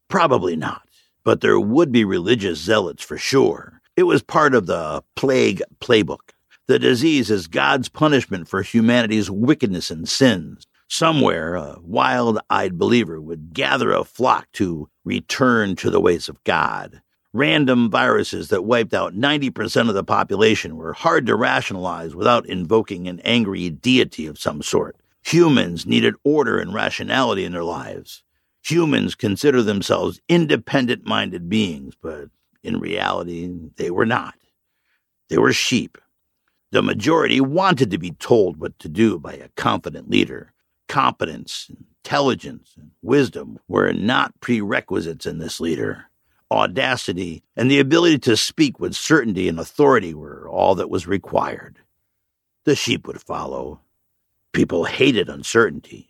Probably 0.08 0.55
not, 0.55 0.88
but 1.25 1.41
there 1.41 1.60
would 1.60 1.91
be 1.91 2.05
religious 2.05 2.60
zealots 2.60 3.03
for 3.03 3.17
sure. 3.17 3.81
It 3.98 4.03
was 4.03 4.24
part 4.24 4.55
of 4.55 4.67
the 4.67 5.03
plague 5.17 5.62
playbook. 5.81 6.31
The 6.69 6.77
disease 6.77 7.31
is 7.31 7.47
God's 7.47 7.89
punishment 7.89 8.47
for 8.47 8.61
humanity's 8.61 9.31
wickedness 9.31 9.89
and 9.89 10.07
sins. 10.07 10.67
Somewhere, 10.88 11.55
a 11.55 11.79
wild 11.81 12.38
eyed 12.47 12.77
believer 12.77 13.19
would 13.19 13.55
gather 13.55 13.91
a 13.91 14.03
flock 14.03 14.47
to 14.51 14.88
return 15.03 15.75
to 15.77 15.89
the 15.89 15.99
ways 15.99 16.29
of 16.29 16.43
God. 16.43 17.01
Random 17.33 17.89
viruses 17.89 18.49
that 18.49 18.65
wiped 18.65 18.93
out 18.93 19.15
90% 19.15 19.89
of 19.89 19.95
the 19.95 20.03
population 20.03 20.77
were 20.77 20.93
hard 20.93 21.25
to 21.25 21.35
rationalize 21.35 22.13
without 22.13 22.45
invoking 22.45 23.07
an 23.07 23.19
angry 23.21 23.71
deity 23.71 24.27
of 24.27 24.38
some 24.38 24.61
sort. 24.61 24.95
Humans 25.23 25.88
needed 25.88 26.13
order 26.23 26.59
and 26.59 26.71
rationality 26.71 27.45
in 27.45 27.53
their 27.53 27.63
lives. 27.63 28.21
Humans 28.61 29.15
consider 29.15 29.63
themselves 29.63 30.21
independent 30.29 31.03
minded 31.03 31.49
beings, 31.49 31.95
but 31.99 32.29
in 32.61 32.79
reality, 32.79 33.49
they 33.77 33.89
were 33.89 34.05
not. 34.05 34.35
They 35.29 35.39
were 35.39 35.51
sheep. 35.51 35.97
The 36.71 36.83
majority 36.83 37.41
wanted 37.41 37.89
to 37.91 37.97
be 37.97 38.11
told 38.11 38.57
what 38.57 38.77
to 38.79 38.89
do 38.89 39.17
by 39.17 39.33
a 39.33 39.49
confident 39.55 40.09
leader. 40.09 40.53
Competence, 40.88 41.71
intelligence, 42.03 42.75
and 42.77 42.91
wisdom 43.01 43.59
were 43.67 43.91
not 43.91 44.39
prerequisites 44.39 45.25
in 45.25 45.39
this 45.39 45.59
leader. 45.59 46.05
Audacity 46.51 47.43
and 47.55 47.69
the 47.69 47.79
ability 47.79 48.19
to 48.19 48.38
speak 48.38 48.79
with 48.79 48.95
certainty 48.95 49.47
and 49.47 49.59
authority 49.59 50.13
were 50.13 50.47
all 50.49 50.75
that 50.75 50.89
was 50.89 51.07
required. 51.07 51.79
The 52.65 52.75
sheep 52.75 53.07
would 53.07 53.21
follow. 53.21 53.81
People 54.53 54.85
hated 54.85 55.29
uncertainty. 55.29 56.08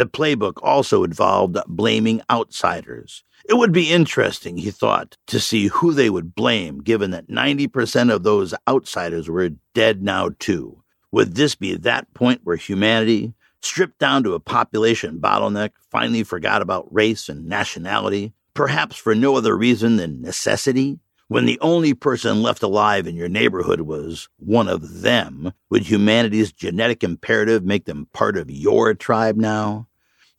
The 0.00 0.06
playbook 0.06 0.54
also 0.62 1.04
involved 1.04 1.58
blaming 1.68 2.22
outsiders. 2.30 3.22
It 3.46 3.58
would 3.58 3.70
be 3.70 3.92
interesting, 3.92 4.56
he 4.56 4.70
thought, 4.70 5.18
to 5.26 5.38
see 5.38 5.66
who 5.66 5.92
they 5.92 6.08
would 6.08 6.34
blame, 6.34 6.78
given 6.80 7.10
that 7.10 7.28
90% 7.28 8.10
of 8.10 8.22
those 8.22 8.54
outsiders 8.66 9.28
were 9.28 9.50
dead 9.74 10.02
now, 10.02 10.30
too. 10.38 10.82
Would 11.12 11.34
this 11.34 11.54
be 11.54 11.76
that 11.76 12.14
point 12.14 12.40
where 12.44 12.56
humanity, 12.56 13.34
stripped 13.60 13.98
down 13.98 14.22
to 14.22 14.32
a 14.32 14.40
population 14.40 15.20
bottleneck, 15.20 15.72
finally 15.90 16.22
forgot 16.22 16.62
about 16.62 16.90
race 16.90 17.28
and 17.28 17.44
nationality, 17.46 18.32
perhaps 18.54 18.96
for 18.96 19.14
no 19.14 19.36
other 19.36 19.54
reason 19.54 19.96
than 19.96 20.22
necessity? 20.22 20.98
When 21.28 21.44
the 21.44 21.60
only 21.60 21.92
person 21.92 22.40
left 22.40 22.62
alive 22.62 23.06
in 23.06 23.16
your 23.16 23.28
neighborhood 23.28 23.82
was 23.82 24.30
one 24.38 24.66
of 24.66 25.02
them, 25.02 25.52
would 25.68 25.82
humanity's 25.82 26.52
genetic 26.52 27.04
imperative 27.04 27.66
make 27.66 27.84
them 27.84 28.08
part 28.14 28.38
of 28.38 28.50
your 28.50 28.94
tribe 28.94 29.36
now? 29.36 29.88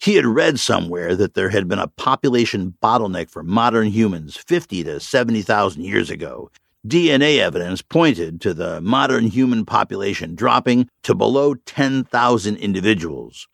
He 0.02 0.16
had 0.16 0.26
read 0.26 0.60
somewhere 0.60 1.16
that 1.16 1.36
there 1.36 1.50
had 1.50 1.68
been 1.68 1.78
a 1.78 1.88
population 1.88 2.74
bottleneck 2.82 3.30
for 3.30 3.44
modern 3.44 3.88
humans 3.88 4.36
50 4.36 4.84
to 4.86 5.00
70,000 5.00 5.84
years 5.84 6.10
ago, 6.10 6.50
DNA 6.88 7.38
evidence 7.38 7.84
pointed 7.84 8.42
to 8.42 8.56
the 8.56 8.82
modern 8.82 9.28
human 9.28 9.64
population 9.64 10.34
dropping 10.34 10.90
to 11.04 11.14
below 11.14 11.54
10,000 11.54 12.58
individuals. 12.58 13.48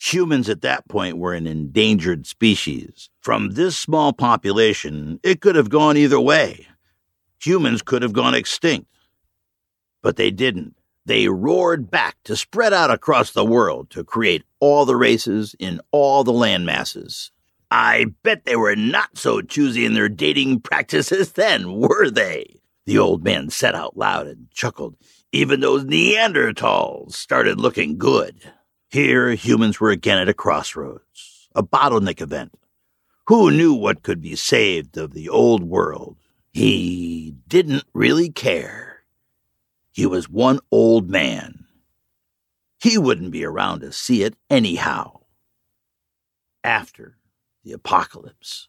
Humans 0.00 0.48
at 0.48 0.62
that 0.62 0.88
point 0.88 1.18
were 1.18 1.34
an 1.34 1.46
endangered 1.46 2.26
species. 2.26 3.10
From 3.20 3.50
this 3.50 3.76
small 3.76 4.14
population, 4.14 5.20
it 5.22 5.42
could 5.42 5.56
have 5.56 5.68
gone 5.68 5.98
either 5.98 6.18
way. 6.18 6.66
Humans 7.40 7.82
could 7.82 8.00
have 8.00 8.14
gone 8.14 8.34
extinct. 8.34 8.88
But 10.00 10.16
they 10.16 10.30
didn't. 10.30 10.74
They 11.04 11.28
roared 11.28 11.90
back 11.90 12.16
to 12.24 12.36
spread 12.36 12.72
out 12.72 12.90
across 12.90 13.32
the 13.32 13.44
world 13.44 13.90
to 13.90 14.04
create 14.04 14.44
all 14.60 14.84
the 14.84 14.96
races 14.96 15.54
in 15.58 15.80
all 15.90 16.22
the 16.22 16.32
land 16.32 16.64
masses. 16.64 17.32
I 17.70 18.06
bet 18.22 18.44
they 18.44 18.56
were 18.56 18.76
not 18.76 19.16
so 19.16 19.40
choosy 19.40 19.84
in 19.84 19.94
their 19.94 20.08
dating 20.08 20.60
practices 20.60 21.32
then, 21.34 21.72
were 21.72 22.10
they? 22.10 22.60
The 22.84 22.98
old 22.98 23.24
man 23.24 23.50
said 23.50 23.74
out 23.74 23.96
loud 23.96 24.26
and 24.26 24.50
chuckled. 24.52 24.96
Even 25.32 25.60
those 25.60 25.84
Neanderthals 25.84 27.12
started 27.12 27.58
looking 27.58 27.96
good. 27.96 28.36
Here, 28.90 29.30
humans 29.30 29.80
were 29.80 29.90
again 29.90 30.18
at 30.18 30.28
a 30.28 30.34
crossroads, 30.34 31.48
a 31.54 31.62
bottleneck 31.62 32.20
event. 32.20 32.52
Who 33.28 33.50
knew 33.50 33.72
what 33.72 34.02
could 34.02 34.20
be 34.20 34.36
saved 34.36 34.98
of 34.98 35.14
the 35.14 35.30
old 35.30 35.62
world? 35.62 36.18
He 36.52 37.34
didn't 37.48 37.84
really 37.94 38.28
care. 38.28 38.91
He 39.92 40.06
was 40.06 40.28
one 40.28 40.58
old 40.70 41.10
man. 41.10 41.66
He 42.80 42.98
wouldn't 42.98 43.30
be 43.30 43.44
around 43.44 43.80
to 43.80 43.92
see 43.92 44.22
it 44.22 44.34
anyhow. 44.50 45.20
After 46.64 47.18
the 47.62 47.72
apocalypse. 47.72 48.68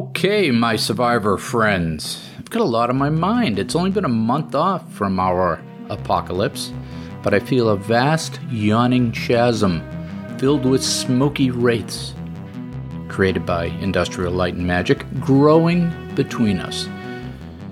Okay, 0.00 0.50
my 0.50 0.76
survivor 0.76 1.36
friends. 1.36 2.26
I've 2.38 2.48
got 2.48 2.62
a 2.62 2.64
lot 2.64 2.88
on 2.88 2.96
my 2.96 3.10
mind. 3.10 3.58
It's 3.58 3.76
only 3.76 3.90
been 3.90 4.06
a 4.06 4.08
month 4.08 4.54
off 4.54 4.90
from 4.94 5.20
our 5.20 5.60
apocalypse, 5.90 6.72
but 7.22 7.34
I 7.34 7.38
feel 7.38 7.68
a 7.68 7.76
vast, 7.76 8.40
yawning 8.48 9.12
chasm 9.12 9.82
filled 10.38 10.64
with 10.64 10.82
smoky 10.82 11.50
wraiths, 11.50 12.14
created 13.08 13.44
by 13.44 13.66
industrial 13.82 14.32
light 14.32 14.54
and 14.54 14.66
magic, 14.66 15.04
growing 15.20 15.92
between 16.14 16.60
us. 16.60 16.88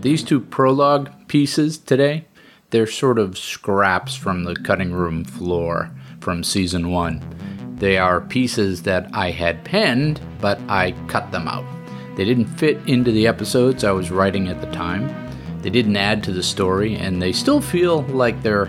These 0.02 0.22
two 0.22 0.38
prologue 0.38 1.10
pieces 1.28 1.78
today, 1.78 2.26
they're 2.68 2.86
sort 2.86 3.18
of 3.18 3.38
scraps 3.38 4.14
from 4.14 4.44
the 4.44 4.54
cutting 4.54 4.92
room 4.92 5.24
floor 5.24 5.90
from 6.20 6.44
season 6.44 6.90
one. 6.90 7.22
They 7.76 7.96
are 7.96 8.20
pieces 8.20 8.82
that 8.82 9.08
I 9.14 9.30
had 9.30 9.64
penned, 9.64 10.20
but 10.42 10.60
I 10.68 10.92
cut 11.06 11.32
them 11.32 11.48
out 11.48 11.64
They 12.18 12.24
didn't 12.24 12.46
fit 12.46 12.80
into 12.88 13.12
the 13.12 13.28
episodes 13.28 13.84
I 13.84 13.92
was 13.92 14.10
writing 14.10 14.48
at 14.48 14.60
the 14.60 14.66
time. 14.72 15.08
They 15.62 15.70
didn't 15.70 15.96
add 15.96 16.24
to 16.24 16.32
the 16.32 16.42
story, 16.42 16.96
and 16.96 17.22
they 17.22 17.30
still 17.30 17.60
feel 17.60 18.02
like 18.02 18.42
they're, 18.42 18.66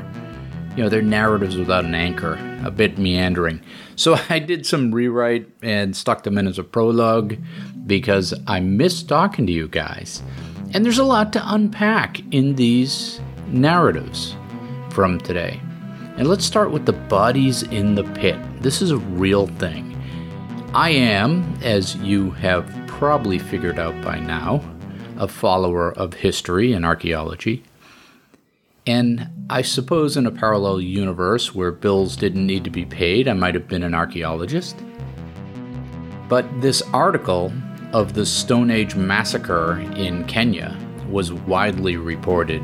you 0.78 0.84
know, 0.84 0.88
they're 0.88 1.02
narratives 1.02 1.58
without 1.58 1.84
an 1.84 1.96
anchor, 1.96 2.38
a 2.64 2.70
bit 2.70 3.00
meandering. 3.00 3.60
So 3.96 4.20
I 4.30 4.38
did 4.38 4.68
some 4.68 4.94
rewrite 4.94 5.50
and 5.64 5.96
stuck 5.96 6.22
them 6.22 6.38
in 6.38 6.46
as 6.46 6.60
a 6.60 6.64
prologue 6.64 7.38
because 7.88 8.36
I 8.46 8.60
miss 8.60 9.02
talking 9.02 9.48
to 9.48 9.52
you 9.52 9.68
guys. 9.68 10.22
And 10.76 10.86
there's 10.86 11.00
a 11.00 11.04
lot 11.04 11.34
to 11.34 11.42
unpack 11.44 12.20
in 12.32 12.54
these 12.54 13.20
narratives 13.48 14.36
from 14.92 15.20
today. 15.20 15.60
And 16.18 16.28
let's 16.28 16.46
start 16.46 16.70
with 16.70 16.86
the 16.86 16.94
bodies 16.94 17.64
in 17.64 17.96
the 17.96 18.04
pit. 18.04 18.38
This 18.62 18.84
is 18.84 18.92
a 18.92 18.98
real 18.98 19.48
thing. 19.48 20.00
I 20.76 20.92
am, 20.92 21.58
as 21.64 21.96
you 21.96 22.30
have 22.30 22.79
probably 23.00 23.40
figured 23.40 23.80
out 23.80 24.00
by 24.02 24.20
now, 24.20 24.62
a 25.18 25.26
follower 25.26 25.94
of 25.94 26.14
history 26.16 26.74
and 26.74 26.86
archaeology. 26.86 27.64
And 28.86 29.30
I 29.50 29.62
suppose 29.62 30.18
in 30.18 30.26
a 30.26 30.32
parallel 30.32 30.82
universe 30.82 31.56
where 31.56 31.72
bills 31.72 32.18
didn't 32.18 32.46
need 32.46 32.66
to 32.66 32.70
be 32.70 32.86
paid, 32.86 33.30
I 33.30 33.34
might 33.34 33.56
have 33.56 33.70
been 33.70 33.84
an 33.84 33.96
archaeologist. 33.96 34.76
But 36.28 36.46
this 36.60 36.82
article 36.94 37.54
of 37.94 38.16
the 38.16 38.26
Stone 38.26 38.70
Age 38.70 38.96
massacre 38.96 39.80
in 39.96 40.26
Kenya 40.26 40.78
was 41.10 41.32
widely 41.32 41.96
reported 41.96 42.62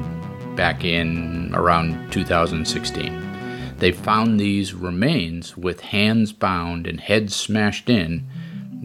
back 0.57 0.83
in 0.83 1.55
around 1.55 2.11
2016. 2.11 3.77
They 3.77 3.93
found 3.93 4.37
these 4.37 4.73
remains 4.73 5.55
with 5.55 5.79
hands 5.79 6.33
bound 6.33 6.87
and 6.87 6.99
heads 6.99 7.33
smashed 7.33 7.89
in 7.89 8.27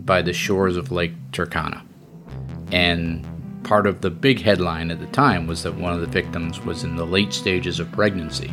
by 0.05 0.23
the 0.23 0.33
shores 0.33 0.77
of 0.77 0.93
Lake 0.93 1.15
Turkana. 1.33 1.83
And 2.73 3.27
part 3.65 3.87
of 3.87 4.01
the 4.01 4.11
big 4.11 4.41
headline 4.41 4.91
at 4.91 5.01
the 5.01 5.07
time 5.07 5.47
was 5.47 5.63
that 5.63 5.75
one 5.75 5.93
of 5.93 6.01
the 6.01 6.07
victims 6.07 6.61
was 6.61 6.85
in 6.85 6.97
the 6.97 7.07
late 7.07 7.33
stages 7.33 7.81
of 7.81 7.93
pregnancy. 7.93 8.53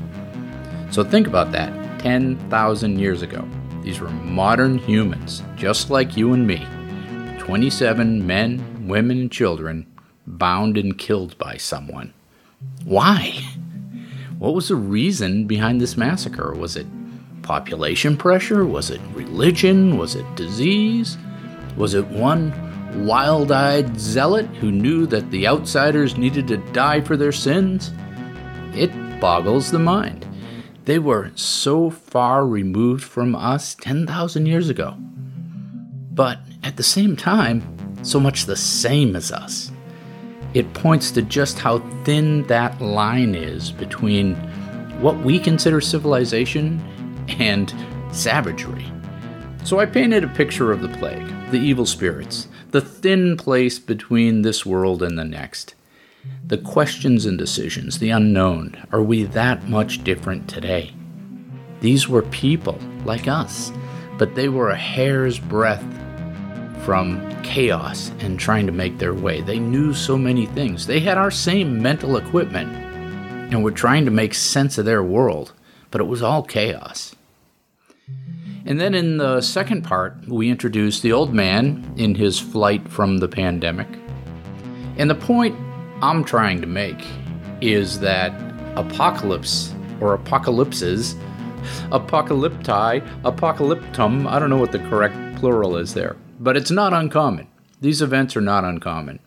So 0.92 1.04
think 1.04 1.28
about 1.28 1.52
that 1.52 2.00
10,000 2.00 3.00
years 3.00 3.22
ago. 3.22 3.48
These 3.82 4.00
were 4.00 4.10
modern 4.10 4.78
humans, 4.80 5.44
just 5.56 5.90
like 5.90 6.18
you 6.18 6.34
and 6.34 6.46
me. 6.46 6.66
27 7.40 8.26
men, 8.26 8.88
women, 8.88 9.22
and 9.22 9.32
children 9.32 9.86
bound 10.26 10.78
and 10.78 10.98
killed 10.98 11.38
by 11.38 11.58
someone. 11.58 12.14
Why? 12.84 13.34
What 14.40 14.54
was 14.54 14.68
the 14.68 14.76
reason 14.76 15.48
behind 15.48 15.82
this 15.82 15.98
massacre? 15.98 16.54
Was 16.54 16.76
it 16.76 16.86
population 17.42 18.18
pressure? 18.18 18.66
Was 18.66 18.90
it 18.90 19.02
religion? 19.14 19.98
Was 19.98 20.16
it 20.16 20.36
disease? 20.36 21.18
Was 21.78 21.94
it 21.94 22.08
one 22.08 22.54
wild 23.06 23.52
eyed 23.52 24.00
zealot 24.00 24.48
who 24.58 24.72
knew 24.72 25.06
that 25.08 25.32
the 25.32 25.48
outsiders 25.48 26.18
needed 26.18 26.48
to 26.50 26.58
die 26.74 27.00
for 27.02 27.16
their 27.16 27.32
sins? 27.32 27.94
It 28.74 28.92
boggles 29.22 29.72
the 29.72 29.80
mind. 29.80 30.28
They 30.86 31.00
were 31.00 31.32
so 31.36 31.90
far 31.90 32.46
removed 32.46 33.04
from 33.04 33.36
us 33.36 33.76
10,000 33.76 34.46
years 34.46 34.70
ago. 34.70 34.96
But 36.12 36.40
at 36.64 36.78
the 36.78 36.84
same 36.84 37.16
time, 37.16 37.64
so 38.04 38.20
much 38.20 38.46
the 38.46 38.56
same 38.56 39.16
as 39.16 39.32
us 39.32 39.72
it 40.54 40.74
points 40.74 41.12
to 41.12 41.22
just 41.22 41.60
how 41.60 41.80
thin 42.04 42.44
that 42.48 42.82
line 42.82 43.36
is 43.36 43.72
between 43.72 44.36
what 45.02 45.18
we 45.20 45.38
consider 45.38 45.82
civilization 45.82 46.82
and 47.40 47.74
savagery. 48.12 48.86
So 49.64 49.80
I 49.80 49.86
painted 49.86 50.24
a 50.24 50.30
picture 50.30 50.72
of 50.72 50.82
the 50.82 50.88
plague, 50.98 51.28
the 51.52 51.60
evil 51.60 51.86
spirits, 51.86 52.48
the 52.72 52.82
thin 52.82 53.38
place 53.38 53.80
between 53.80 54.42
this 54.42 54.66
world 54.66 55.02
and 55.02 55.18
the 55.18 55.24
next. 55.24 55.76
The 56.46 56.58
questions 56.58 57.26
and 57.26 57.38
decisions, 57.38 58.00
the 58.00 58.10
unknown. 58.10 58.76
Are 58.92 59.02
we 59.02 59.24
that 59.24 59.70
much 59.70 60.04
different 60.04 60.50
today? 60.50 60.94
These 61.80 62.10
were 62.10 62.24
people 62.24 62.78
like 63.06 63.28
us, 63.28 63.72
but 64.18 64.36
they 64.36 64.50
were 64.50 64.70
a 64.70 64.76
hair's 64.76 65.40
breadth 65.40 65.86
from 66.84 67.22
chaos 67.44 68.12
and 68.20 68.40
trying 68.40 68.66
to 68.66 68.72
make 68.72 68.98
their 68.98 69.14
way. 69.14 69.42
They 69.42 69.60
knew 69.60 69.94
so 69.94 70.18
many 70.18 70.46
things. 70.48 70.88
They 70.88 71.00
had 71.00 71.18
our 71.18 71.32
same 71.32 71.82
mental 71.82 72.18
equipment 72.18 72.76
and 73.52 73.64
were 73.64 73.72
trying 73.72 74.06
to 74.06 74.12
make 74.12 74.34
sense 74.34 74.78
of 74.78 74.86
their 74.86 75.04
world, 75.04 75.54
but 75.92 76.02
it 76.02 76.06
was 76.06 76.22
all 76.22 76.44
chaos. 76.44 77.16
And 78.68 78.80
then 78.80 78.94
in 78.94 79.18
the 79.18 79.42
second 79.42 79.84
part, 79.84 80.16
we 80.28 80.50
introduce 80.50 81.00
the 81.00 81.14
old 81.14 81.34
man 81.34 81.92
in 81.98 82.16
his 82.16 82.40
flight 82.40 82.88
from 82.88 83.18
the 83.18 83.28
pandemic. 83.28 83.88
And 84.98 85.10
the 85.10 85.16
point 85.16 85.58
I'm 86.02 86.24
trying 86.24 86.62
to 86.62 86.68
make 86.68 87.04
is 87.62 88.00
that 88.02 88.34
apocalypse 88.78 89.74
or 90.00 90.14
apocalypses, 90.14 91.16
apocalypti, 91.90 93.02
apocalyptum, 93.24 94.28
I 94.30 94.38
don't 94.38 94.50
know 94.50 94.58
what 94.58 94.72
the 94.72 94.80
correct 94.80 95.40
plural 95.40 95.78
is 95.78 95.94
there 95.94 96.16
but 96.40 96.58
it's 96.58 96.72
not 96.72 96.94
uncommon. 96.94 97.48
These 97.82 98.02
events 98.02 98.36
are 98.36 98.42
not 98.42 98.64
uncommon. 98.64 99.20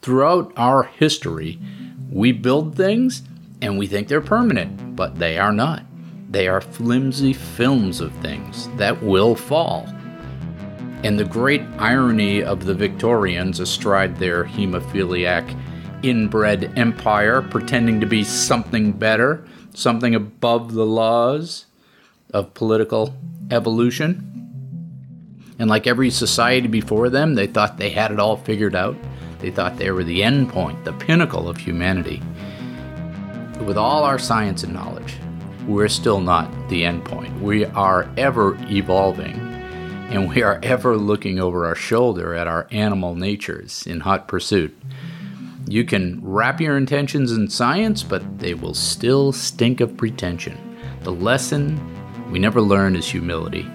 Throughout 0.00 0.52
our 0.56 0.84
history, 0.84 1.58
we 2.10 2.32
build 2.32 2.76
things 2.76 3.22
and 3.60 3.78
we 3.78 3.86
think 3.86 4.08
they're 4.08 4.20
permanent, 4.20 4.96
but 4.96 5.18
they 5.18 5.38
are 5.38 5.52
not. 5.52 5.84
They 6.32 6.48
are 6.48 6.60
flimsy 6.60 7.32
films 7.32 8.00
of 8.00 8.12
things 8.14 8.68
that 8.76 9.02
will 9.02 9.36
fall. 9.36 9.86
And 11.04 11.18
the 11.18 11.24
great 11.24 11.62
irony 11.78 12.42
of 12.42 12.64
the 12.64 12.74
Victorians 12.74 13.60
astride 13.60 14.16
their 14.16 14.44
hemophiliac, 14.44 15.56
inbred 16.02 16.76
empire, 16.76 17.42
pretending 17.42 18.00
to 18.00 18.06
be 18.06 18.24
something 18.24 18.92
better, 18.92 19.46
something 19.74 20.14
above 20.14 20.72
the 20.72 20.86
laws 20.86 21.66
of 22.32 22.54
political 22.54 23.14
evolution, 23.50 24.32
and 25.58 25.68
like 25.70 25.86
every 25.86 26.10
society 26.10 26.66
before 26.66 27.08
them, 27.08 27.34
they 27.34 27.46
thought 27.46 27.76
they 27.76 27.90
had 27.90 28.10
it 28.10 28.18
all 28.18 28.36
figured 28.36 28.74
out. 28.74 28.96
They 29.38 29.50
thought 29.50 29.76
they 29.76 29.90
were 29.90 30.02
the 30.02 30.24
end 30.24 30.48
point, 30.48 30.84
the 30.84 30.92
pinnacle 30.92 31.48
of 31.48 31.56
humanity. 31.56 32.22
With 33.64 33.76
all 33.76 34.02
our 34.02 34.18
science 34.18 34.64
and 34.64 34.72
knowledge, 34.72 35.14
we're 35.66 35.88
still 35.88 36.20
not 36.20 36.50
the 36.68 36.84
end 36.84 37.04
point. 37.04 37.40
We 37.40 37.64
are 37.66 38.08
ever 38.16 38.56
evolving, 38.70 39.34
and 40.10 40.28
we 40.28 40.42
are 40.42 40.58
ever 40.62 40.96
looking 40.96 41.38
over 41.38 41.66
our 41.66 41.74
shoulder 41.74 42.34
at 42.34 42.46
our 42.46 42.66
animal 42.70 43.14
natures 43.14 43.86
in 43.86 44.00
hot 44.00 44.28
pursuit. 44.28 44.76
You 45.68 45.84
can 45.84 46.20
wrap 46.22 46.60
your 46.60 46.76
intentions 46.76 47.32
in 47.32 47.48
science, 47.48 48.02
but 48.02 48.38
they 48.38 48.54
will 48.54 48.74
still 48.74 49.32
stink 49.32 49.80
of 49.80 49.96
pretension. 49.96 50.58
The 51.02 51.12
lesson 51.12 51.80
we 52.30 52.38
never 52.38 52.60
learn 52.60 52.96
is 52.96 53.08
humility. 53.08 53.70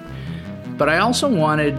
But 0.78 0.90
I 0.90 1.00
also 1.00 1.30
wanted 1.30 1.76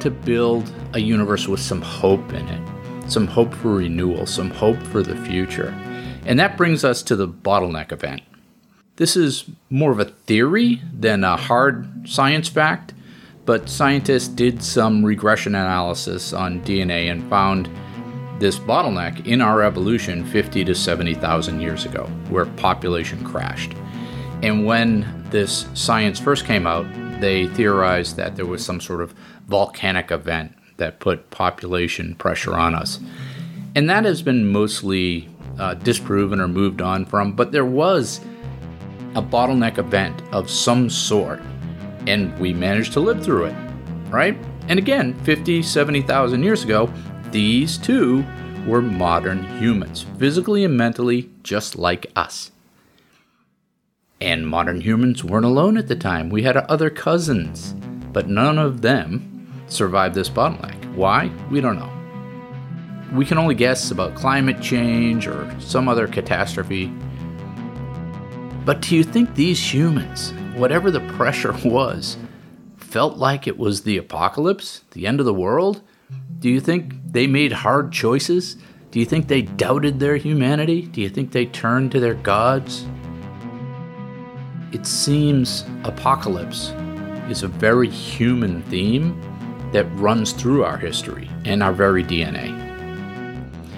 to 0.00 0.10
build 0.10 0.72
a 0.94 1.00
universe 1.00 1.48
with 1.48 1.60
some 1.60 1.82
hope 1.82 2.32
in 2.32 2.46
it, 2.48 3.10
some 3.10 3.26
hope 3.26 3.52
for 3.52 3.76
renewal, 3.76 4.26
some 4.26 4.50
hope 4.50 4.80
for 4.84 5.02
the 5.02 5.16
future. 5.26 5.74
And 6.24 6.38
that 6.38 6.56
brings 6.56 6.84
us 6.84 7.02
to 7.04 7.16
the 7.16 7.28
bottleneck 7.28 7.90
event. 7.92 8.22
This 8.98 9.16
is 9.16 9.44
more 9.70 9.92
of 9.92 10.00
a 10.00 10.06
theory 10.06 10.82
than 10.92 11.22
a 11.22 11.36
hard 11.36 12.08
science 12.08 12.48
fact, 12.48 12.94
but 13.44 13.68
scientists 13.68 14.26
did 14.26 14.60
some 14.60 15.04
regression 15.04 15.54
analysis 15.54 16.32
on 16.32 16.62
DNA 16.62 17.08
and 17.08 17.22
found 17.30 17.70
this 18.40 18.58
bottleneck 18.58 19.24
in 19.24 19.40
our 19.40 19.62
evolution 19.62 20.24
50 20.24 20.64
to 20.64 20.74
70,000 20.74 21.60
years 21.60 21.84
ago, 21.84 22.06
where 22.28 22.46
population 22.46 23.22
crashed. 23.22 23.72
And 24.42 24.66
when 24.66 25.24
this 25.30 25.66
science 25.74 26.18
first 26.18 26.44
came 26.44 26.66
out, 26.66 26.84
they 27.20 27.46
theorized 27.46 28.16
that 28.16 28.34
there 28.34 28.46
was 28.46 28.64
some 28.64 28.80
sort 28.80 29.00
of 29.00 29.14
volcanic 29.46 30.10
event 30.10 30.56
that 30.78 30.98
put 30.98 31.30
population 31.30 32.16
pressure 32.16 32.54
on 32.54 32.74
us. 32.74 32.98
And 33.76 33.88
that 33.90 34.04
has 34.04 34.22
been 34.22 34.48
mostly 34.48 35.28
uh, 35.56 35.74
disproven 35.74 36.40
or 36.40 36.48
moved 36.48 36.82
on 36.82 37.04
from, 37.04 37.34
but 37.34 37.52
there 37.52 37.64
was 37.64 38.20
a 39.18 39.22
bottleneck 39.22 39.78
event 39.78 40.22
of 40.30 40.48
some 40.48 40.88
sort, 40.88 41.42
and 42.06 42.36
we 42.38 42.54
managed 42.54 42.92
to 42.92 43.00
live 43.00 43.22
through 43.22 43.46
it, 43.46 43.56
right? 44.10 44.38
And 44.68 44.78
again, 44.78 45.12
50, 45.24 45.60
70,000 45.60 46.42
years 46.44 46.62
ago, 46.62 46.88
these 47.32 47.78
two 47.78 48.24
were 48.64 48.80
modern 48.80 49.42
humans, 49.58 50.06
physically 50.18 50.64
and 50.64 50.76
mentally 50.76 51.30
just 51.42 51.74
like 51.74 52.06
us. 52.14 52.52
And 54.20 54.46
modern 54.46 54.80
humans 54.80 55.24
weren't 55.24 55.44
alone 55.44 55.76
at 55.76 55.88
the 55.88 55.96
time. 55.96 56.30
We 56.30 56.44
had 56.44 56.56
other 56.56 56.88
cousins, 56.88 57.74
but 58.12 58.28
none 58.28 58.56
of 58.56 58.82
them 58.82 59.64
survived 59.66 60.14
this 60.14 60.30
bottleneck. 60.30 60.94
Why? 60.94 61.30
We 61.50 61.60
don't 61.60 61.78
know. 61.78 61.92
We 63.16 63.24
can 63.24 63.38
only 63.38 63.56
guess 63.56 63.90
about 63.90 64.14
climate 64.14 64.60
change 64.60 65.26
or 65.26 65.52
some 65.60 65.88
other 65.88 66.06
catastrophe. 66.06 66.92
But 68.68 68.82
do 68.82 68.94
you 68.94 69.02
think 69.02 69.34
these 69.34 69.72
humans, 69.72 70.34
whatever 70.54 70.90
the 70.90 71.00
pressure 71.16 71.54
was, 71.64 72.18
felt 72.76 73.16
like 73.16 73.46
it 73.46 73.56
was 73.56 73.80
the 73.80 73.96
apocalypse, 73.96 74.84
the 74.90 75.06
end 75.06 75.20
of 75.20 75.24
the 75.24 75.32
world? 75.32 75.80
Do 76.38 76.50
you 76.50 76.60
think 76.60 76.92
they 77.10 77.26
made 77.26 77.50
hard 77.50 77.92
choices? 77.92 78.58
Do 78.90 79.00
you 79.00 79.06
think 79.06 79.26
they 79.26 79.40
doubted 79.40 79.98
their 79.98 80.18
humanity? 80.18 80.82
Do 80.82 81.00
you 81.00 81.08
think 81.08 81.32
they 81.32 81.46
turned 81.46 81.92
to 81.92 82.00
their 82.00 82.12
gods? 82.12 82.84
It 84.72 84.84
seems 84.84 85.64
apocalypse 85.84 86.74
is 87.30 87.44
a 87.44 87.48
very 87.48 87.88
human 87.88 88.60
theme 88.64 89.18
that 89.72 89.86
runs 89.98 90.32
through 90.32 90.64
our 90.64 90.76
history 90.76 91.30
and 91.46 91.62
our 91.62 91.72
very 91.72 92.04
DNA. 92.04 92.50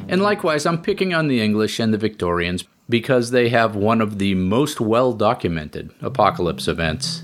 And 0.08 0.20
likewise, 0.20 0.66
I'm 0.66 0.82
picking 0.82 1.14
on 1.14 1.28
the 1.28 1.40
English 1.40 1.78
and 1.78 1.94
the 1.94 1.98
Victorians 1.98 2.64
because 2.90 3.30
they 3.30 3.48
have 3.48 3.76
one 3.76 4.00
of 4.00 4.18
the 4.18 4.34
most 4.34 4.80
well 4.80 5.12
documented 5.12 5.94
apocalypse 6.02 6.68
events. 6.68 7.22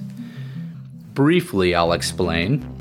Briefly, 1.13 1.75
I'll 1.75 1.93
explain. 1.93 2.73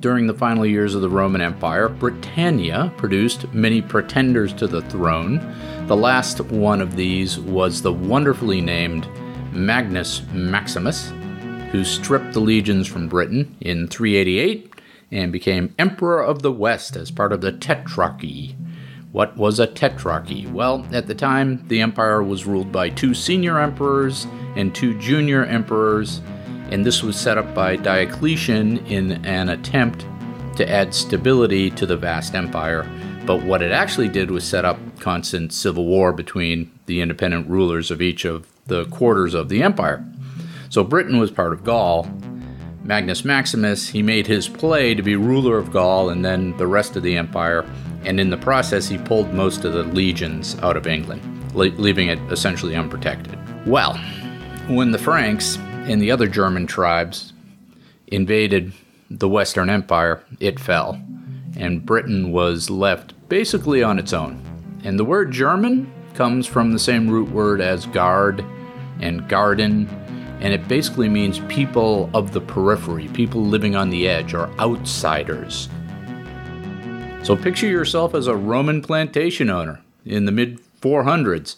During 0.00 0.26
the 0.26 0.34
final 0.34 0.64
years 0.64 0.94
of 0.94 1.02
the 1.02 1.10
Roman 1.10 1.42
Empire, 1.42 1.90
Britannia 1.90 2.90
produced 2.96 3.52
many 3.52 3.82
pretenders 3.82 4.54
to 4.54 4.66
the 4.66 4.80
throne. 4.82 5.38
The 5.88 5.96
last 5.96 6.40
one 6.40 6.80
of 6.80 6.96
these 6.96 7.38
was 7.38 7.82
the 7.82 7.92
wonderfully 7.92 8.62
named 8.62 9.06
Magnus 9.52 10.22
Maximus, 10.32 11.12
who 11.70 11.84
stripped 11.84 12.32
the 12.32 12.40
legions 12.40 12.86
from 12.86 13.08
Britain 13.08 13.54
in 13.60 13.88
388 13.88 14.72
and 15.10 15.32
became 15.32 15.74
Emperor 15.78 16.22
of 16.22 16.40
the 16.40 16.52
West 16.52 16.96
as 16.96 17.10
part 17.10 17.32
of 17.32 17.40
the 17.40 17.52
Tetrarchy. 17.52 18.54
What 19.12 19.36
was 19.36 19.58
a 19.58 19.66
tetrarchy? 19.66 20.48
Well, 20.52 20.86
at 20.92 21.08
the 21.08 21.16
time, 21.16 21.66
the 21.66 21.80
empire 21.80 22.22
was 22.22 22.46
ruled 22.46 22.70
by 22.70 22.90
two 22.90 23.12
senior 23.12 23.58
emperors 23.58 24.24
and 24.54 24.72
two 24.72 24.96
junior 25.00 25.44
emperors, 25.44 26.20
and 26.70 26.86
this 26.86 27.02
was 27.02 27.18
set 27.18 27.36
up 27.36 27.52
by 27.52 27.74
Diocletian 27.74 28.78
in 28.86 29.24
an 29.26 29.48
attempt 29.48 30.06
to 30.56 30.70
add 30.70 30.94
stability 30.94 31.70
to 31.72 31.86
the 31.86 31.96
vast 31.96 32.36
empire. 32.36 32.88
But 33.26 33.42
what 33.42 33.62
it 33.62 33.72
actually 33.72 34.08
did 34.08 34.30
was 34.30 34.44
set 34.44 34.64
up 34.64 34.78
constant 35.00 35.52
civil 35.52 35.86
war 35.86 36.12
between 36.12 36.70
the 36.86 37.00
independent 37.00 37.48
rulers 37.48 37.90
of 37.90 38.00
each 38.00 38.24
of 38.24 38.46
the 38.66 38.84
quarters 38.86 39.34
of 39.34 39.48
the 39.48 39.60
empire. 39.60 40.04
So 40.68 40.84
Britain 40.84 41.18
was 41.18 41.32
part 41.32 41.52
of 41.52 41.64
Gaul. 41.64 42.08
Magnus 42.84 43.24
Maximus, 43.24 43.88
he 43.88 44.02
made 44.02 44.28
his 44.28 44.48
play 44.48 44.94
to 44.94 45.02
be 45.02 45.16
ruler 45.16 45.58
of 45.58 45.72
Gaul 45.72 46.10
and 46.10 46.24
then 46.24 46.56
the 46.58 46.68
rest 46.68 46.94
of 46.94 47.02
the 47.02 47.16
empire 47.16 47.68
and 48.04 48.18
in 48.18 48.30
the 48.30 48.36
process, 48.36 48.88
he 48.88 48.98
pulled 48.98 49.32
most 49.32 49.64
of 49.64 49.72
the 49.72 49.84
legions 49.84 50.58
out 50.60 50.76
of 50.76 50.86
England, 50.86 51.22
leaving 51.54 52.08
it 52.08 52.18
essentially 52.30 52.74
unprotected. 52.74 53.38
Well, 53.66 53.98
when 54.68 54.90
the 54.90 54.98
Franks 54.98 55.56
and 55.56 56.00
the 56.00 56.10
other 56.10 56.26
German 56.26 56.66
tribes 56.66 57.32
invaded 58.06 58.72
the 59.10 59.28
Western 59.28 59.68
Empire, 59.68 60.22
it 60.38 60.58
fell, 60.58 61.00
and 61.56 61.84
Britain 61.84 62.32
was 62.32 62.70
left 62.70 63.12
basically 63.28 63.82
on 63.82 63.98
its 63.98 64.12
own. 64.12 64.40
And 64.84 64.98
the 64.98 65.04
word 65.04 65.30
German 65.30 65.92
comes 66.14 66.46
from 66.46 66.72
the 66.72 66.78
same 66.78 67.08
root 67.08 67.30
word 67.30 67.60
as 67.60 67.86
guard 67.86 68.44
and 69.00 69.28
garden, 69.28 69.88
and 70.40 70.54
it 70.54 70.68
basically 70.68 71.08
means 71.08 71.40
people 71.48 72.08
of 72.14 72.32
the 72.32 72.40
periphery, 72.40 73.08
people 73.08 73.44
living 73.44 73.76
on 73.76 73.90
the 73.90 74.08
edge, 74.08 74.32
or 74.32 74.48
outsiders. 74.58 75.68
So 77.22 77.36
picture 77.36 77.68
yourself 77.68 78.14
as 78.14 78.26
a 78.26 78.34
Roman 78.34 78.82
plantation 78.82 79.50
owner 79.50 79.82
in 80.04 80.24
the 80.24 80.32
mid 80.32 80.60
400s. 80.80 81.56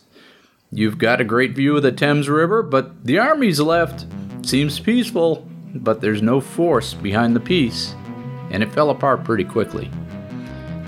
You've 0.70 0.98
got 0.98 1.20
a 1.20 1.24
great 1.24 1.54
view 1.54 1.76
of 1.76 1.82
the 1.82 1.92
Thames 1.92 2.28
River, 2.28 2.62
but 2.62 3.04
the 3.04 3.18
army's 3.18 3.60
left. 3.60 4.06
Seems 4.44 4.80
peaceful, 4.80 5.46
but 5.74 6.00
there's 6.00 6.20
no 6.20 6.40
force 6.40 6.94
behind 6.94 7.36
the 7.36 7.40
peace, 7.40 7.94
and 8.50 8.62
it 8.62 8.72
fell 8.72 8.90
apart 8.90 9.22
pretty 9.22 9.44
quickly. 9.44 9.90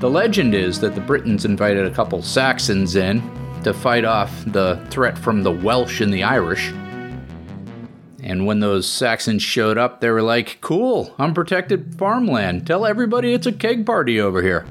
The 0.00 0.10
legend 0.10 0.54
is 0.54 0.80
that 0.80 0.94
the 0.94 1.00
Britons 1.00 1.44
invited 1.44 1.86
a 1.86 1.94
couple 1.94 2.20
Saxons 2.20 2.96
in 2.96 3.22
to 3.62 3.72
fight 3.72 4.04
off 4.04 4.44
the 4.46 4.84
threat 4.90 5.16
from 5.16 5.42
the 5.42 5.52
Welsh 5.52 6.00
and 6.00 6.12
the 6.12 6.24
Irish. 6.24 6.72
And 8.24 8.46
when 8.46 8.60
those 8.60 8.88
Saxons 8.88 9.42
showed 9.42 9.76
up, 9.76 10.00
they 10.00 10.08
were 10.08 10.22
like, 10.22 10.56
cool, 10.62 11.14
unprotected 11.18 11.94
farmland. 11.98 12.66
Tell 12.66 12.86
everybody 12.86 13.34
it's 13.34 13.46
a 13.46 13.52
keg 13.52 13.84
party 13.84 14.18
over 14.18 14.40
here. 14.40 14.66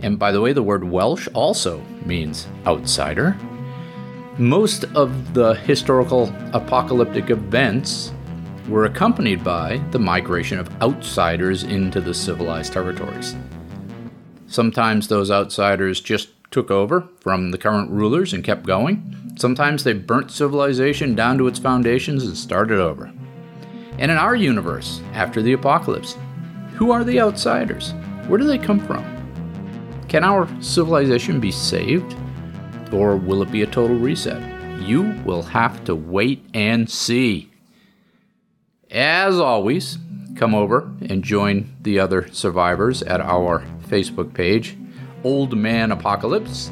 And 0.00 0.18
by 0.18 0.32
the 0.32 0.40
way, 0.40 0.52
the 0.52 0.64
word 0.64 0.82
Welsh 0.82 1.28
also 1.32 1.80
means 2.04 2.48
outsider. 2.66 3.36
Most 4.36 4.82
of 4.96 5.32
the 5.32 5.54
historical 5.54 6.34
apocalyptic 6.52 7.30
events 7.30 8.12
were 8.68 8.86
accompanied 8.86 9.44
by 9.44 9.80
the 9.92 10.00
migration 10.00 10.58
of 10.58 10.82
outsiders 10.82 11.62
into 11.62 12.00
the 12.00 12.12
civilized 12.12 12.72
territories. 12.72 13.36
Sometimes 14.48 15.06
those 15.06 15.30
outsiders 15.30 16.00
just 16.00 16.35
took 16.50 16.70
over 16.70 17.08
from 17.20 17.50
the 17.50 17.58
current 17.58 17.90
rulers 17.90 18.32
and 18.32 18.44
kept 18.44 18.66
going. 18.66 19.34
Sometimes 19.36 19.84
they 19.84 19.92
burnt 19.92 20.30
civilization 20.30 21.14
down 21.14 21.38
to 21.38 21.46
its 21.46 21.58
foundations 21.58 22.24
and 22.24 22.36
started 22.36 22.78
over. 22.78 23.12
And 23.98 24.10
in 24.10 24.16
our 24.16 24.36
universe, 24.36 25.00
after 25.12 25.42
the 25.42 25.52
apocalypse, 25.52 26.16
who 26.74 26.90
are 26.90 27.04
the 27.04 27.20
outsiders? 27.20 27.92
Where 28.26 28.38
do 28.38 28.44
they 28.44 28.58
come 28.58 28.80
from? 28.80 29.04
Can 30.08 30.24
our 30.24 30.48
civilization 30.62 31.40
be 31.40 31.50
saved? 31.50 32.14
Or 32.92 33.16
will 33.16 33.42
it 33.42 33.50
be 33.50 33.62
a 33.62 33.66
total 33.66 33.96
reset? 33.96 34.42
You 34.82 35.14
will 35.24 35.42
have 35.42 35.84
to 35.84 35.94
wait 35.94 36.44
and 36.54 36.88
see. 36.88 37.50
As 38.90 39.40
always, 39.40 39.98
come 40.36 40.54
over 40.54 40.90
and 41.08 41.24
join 41.24 41.74
the 41.80 41.98
other 41.98 42.28
survivors 42.32 43.02
at 43.02 43.20
our 43.20 43.64
Facebook 43.88 44.32
page, 44.34 44.76
Old 45.26 45.58
Man 45.58 45.90
Apocalypse. 45.90 46.70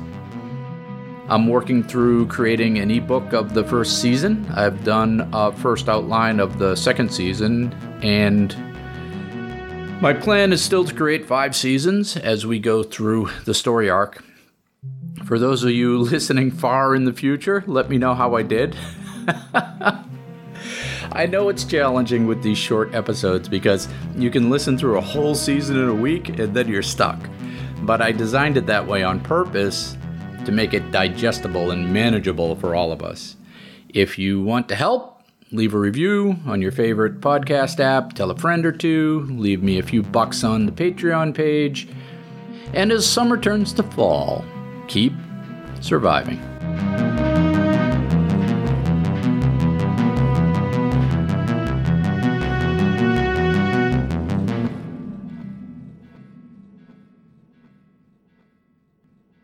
I'm 1.29 1.49
working 1.49 1.83
through 1.83 2.29
creating 2.29 2.79
an 2.79 2.89
ebook 2.89 3.33
of 3.33 3.53
the 3.53 3.65
first 3.65 4.01
season. 4.01 4.47
I've 4.55 4.85
done 4.85 5.29
a 5.33 5.51
first 5.51 5.89
outline 5.89 6.39
of 6.39 6.61
the 6.61 6.77
second 6.77 7.13
season, 7.13 7.73
and 8.01 8.55
my 10.01 10.13
plan 10.13 10.53
is 10.53 10.63
still 10.63 10.85
to 10.85 10.95
create 10.95 11.27
five 11.27 11.57
seasons 11.57 12.17
as 12.17 12.47
we 12.47 12.61
go 12.61 12.85
through 12.85 13.29
the 13.45 13.55
story 13.55 13.91
arc. 13.91 14.23
For 15.25 15.37
those 15.37 15.65
of 15.65 15.71
you 15.71 15.99
listening 16.13 16.53
far 16.53 16.95
in 16.95 17.07
the 17.07 17.13
future, 17.13 17.65
let 17.67 17.91
me 17.91 17.99
know 17.99 18.15
how 18.15 18.37
I 18.37 18.43
did. 18.43 18.77
I 21.13 21.27
know 21.27 21.49
it's 21.49 21.65
challenging 21.65 22.29
with 22.29 22.45
these 22.45 22.59
short 22.59 22.95
episodes 22.95 23.49
because 23.49 23.89
you 24.15 24.31
can 24.31 24.49
listen 24.49 24.79
through 24.79 24.99
a 24.99 25.01
whole 25.01 25.35
season 25.35 25.77
in 25.77 25.89
a 25.89 25.95
week 25.95 26.39
and 26.39 26.55
then 26.55 26.69
you're 26.69 26.83
stuck. 26.83 27.19
But 27.85 28.01
I 28.01 28.13
designed 28.13 28.57
it 28.57 28.67
that 28.67 28.87
way 28.87 29.03
on 29.03 29.21
purpose 29.21 29.97
to 30.45 30.53
make 30.53 30.75
it 30.75 30.91
digestible 30.91 31.71
and 31.71 31.93
manageable 31.93 32.57
for 32.57 32.75
all 32.75 32.93
of 32.93 33.03
us. 33.03 33.37
If 33.89 34.19
you 34.19 34.43
want 34.43 34.69
to 34.69 34.75
help, 34.75 35.23
leave 35.53 35.75
a 35.75 35.79
review 35.79 36.37
on 36.47 36.61
your 36.61 36.73
favorite 36.73 37.21
podcast 37.21 37.81
app, 37.81 38.15
tell 38.15 38.31
a 38.31 38.37
friend 38.37 38.67
or 38.67 38.73
two, 38.73 39.27
leave 39.31 39.63
me 39.63 39.79
a 39.79 39.83
few 39.83 40.03
bucks 40.03 40.43
on 40.45 40.67
the 40.67 40.73
Patreon 40.73 41.35
page. 41.35 41.89
And 42.73 42.91
as 42.91 43.07
summer 43.07 43.39
turns 43.39 43.73
to 43.75 43.83
fall, 43.83 44.45
keep 44.89 45.13
surviving. 45.81 46.41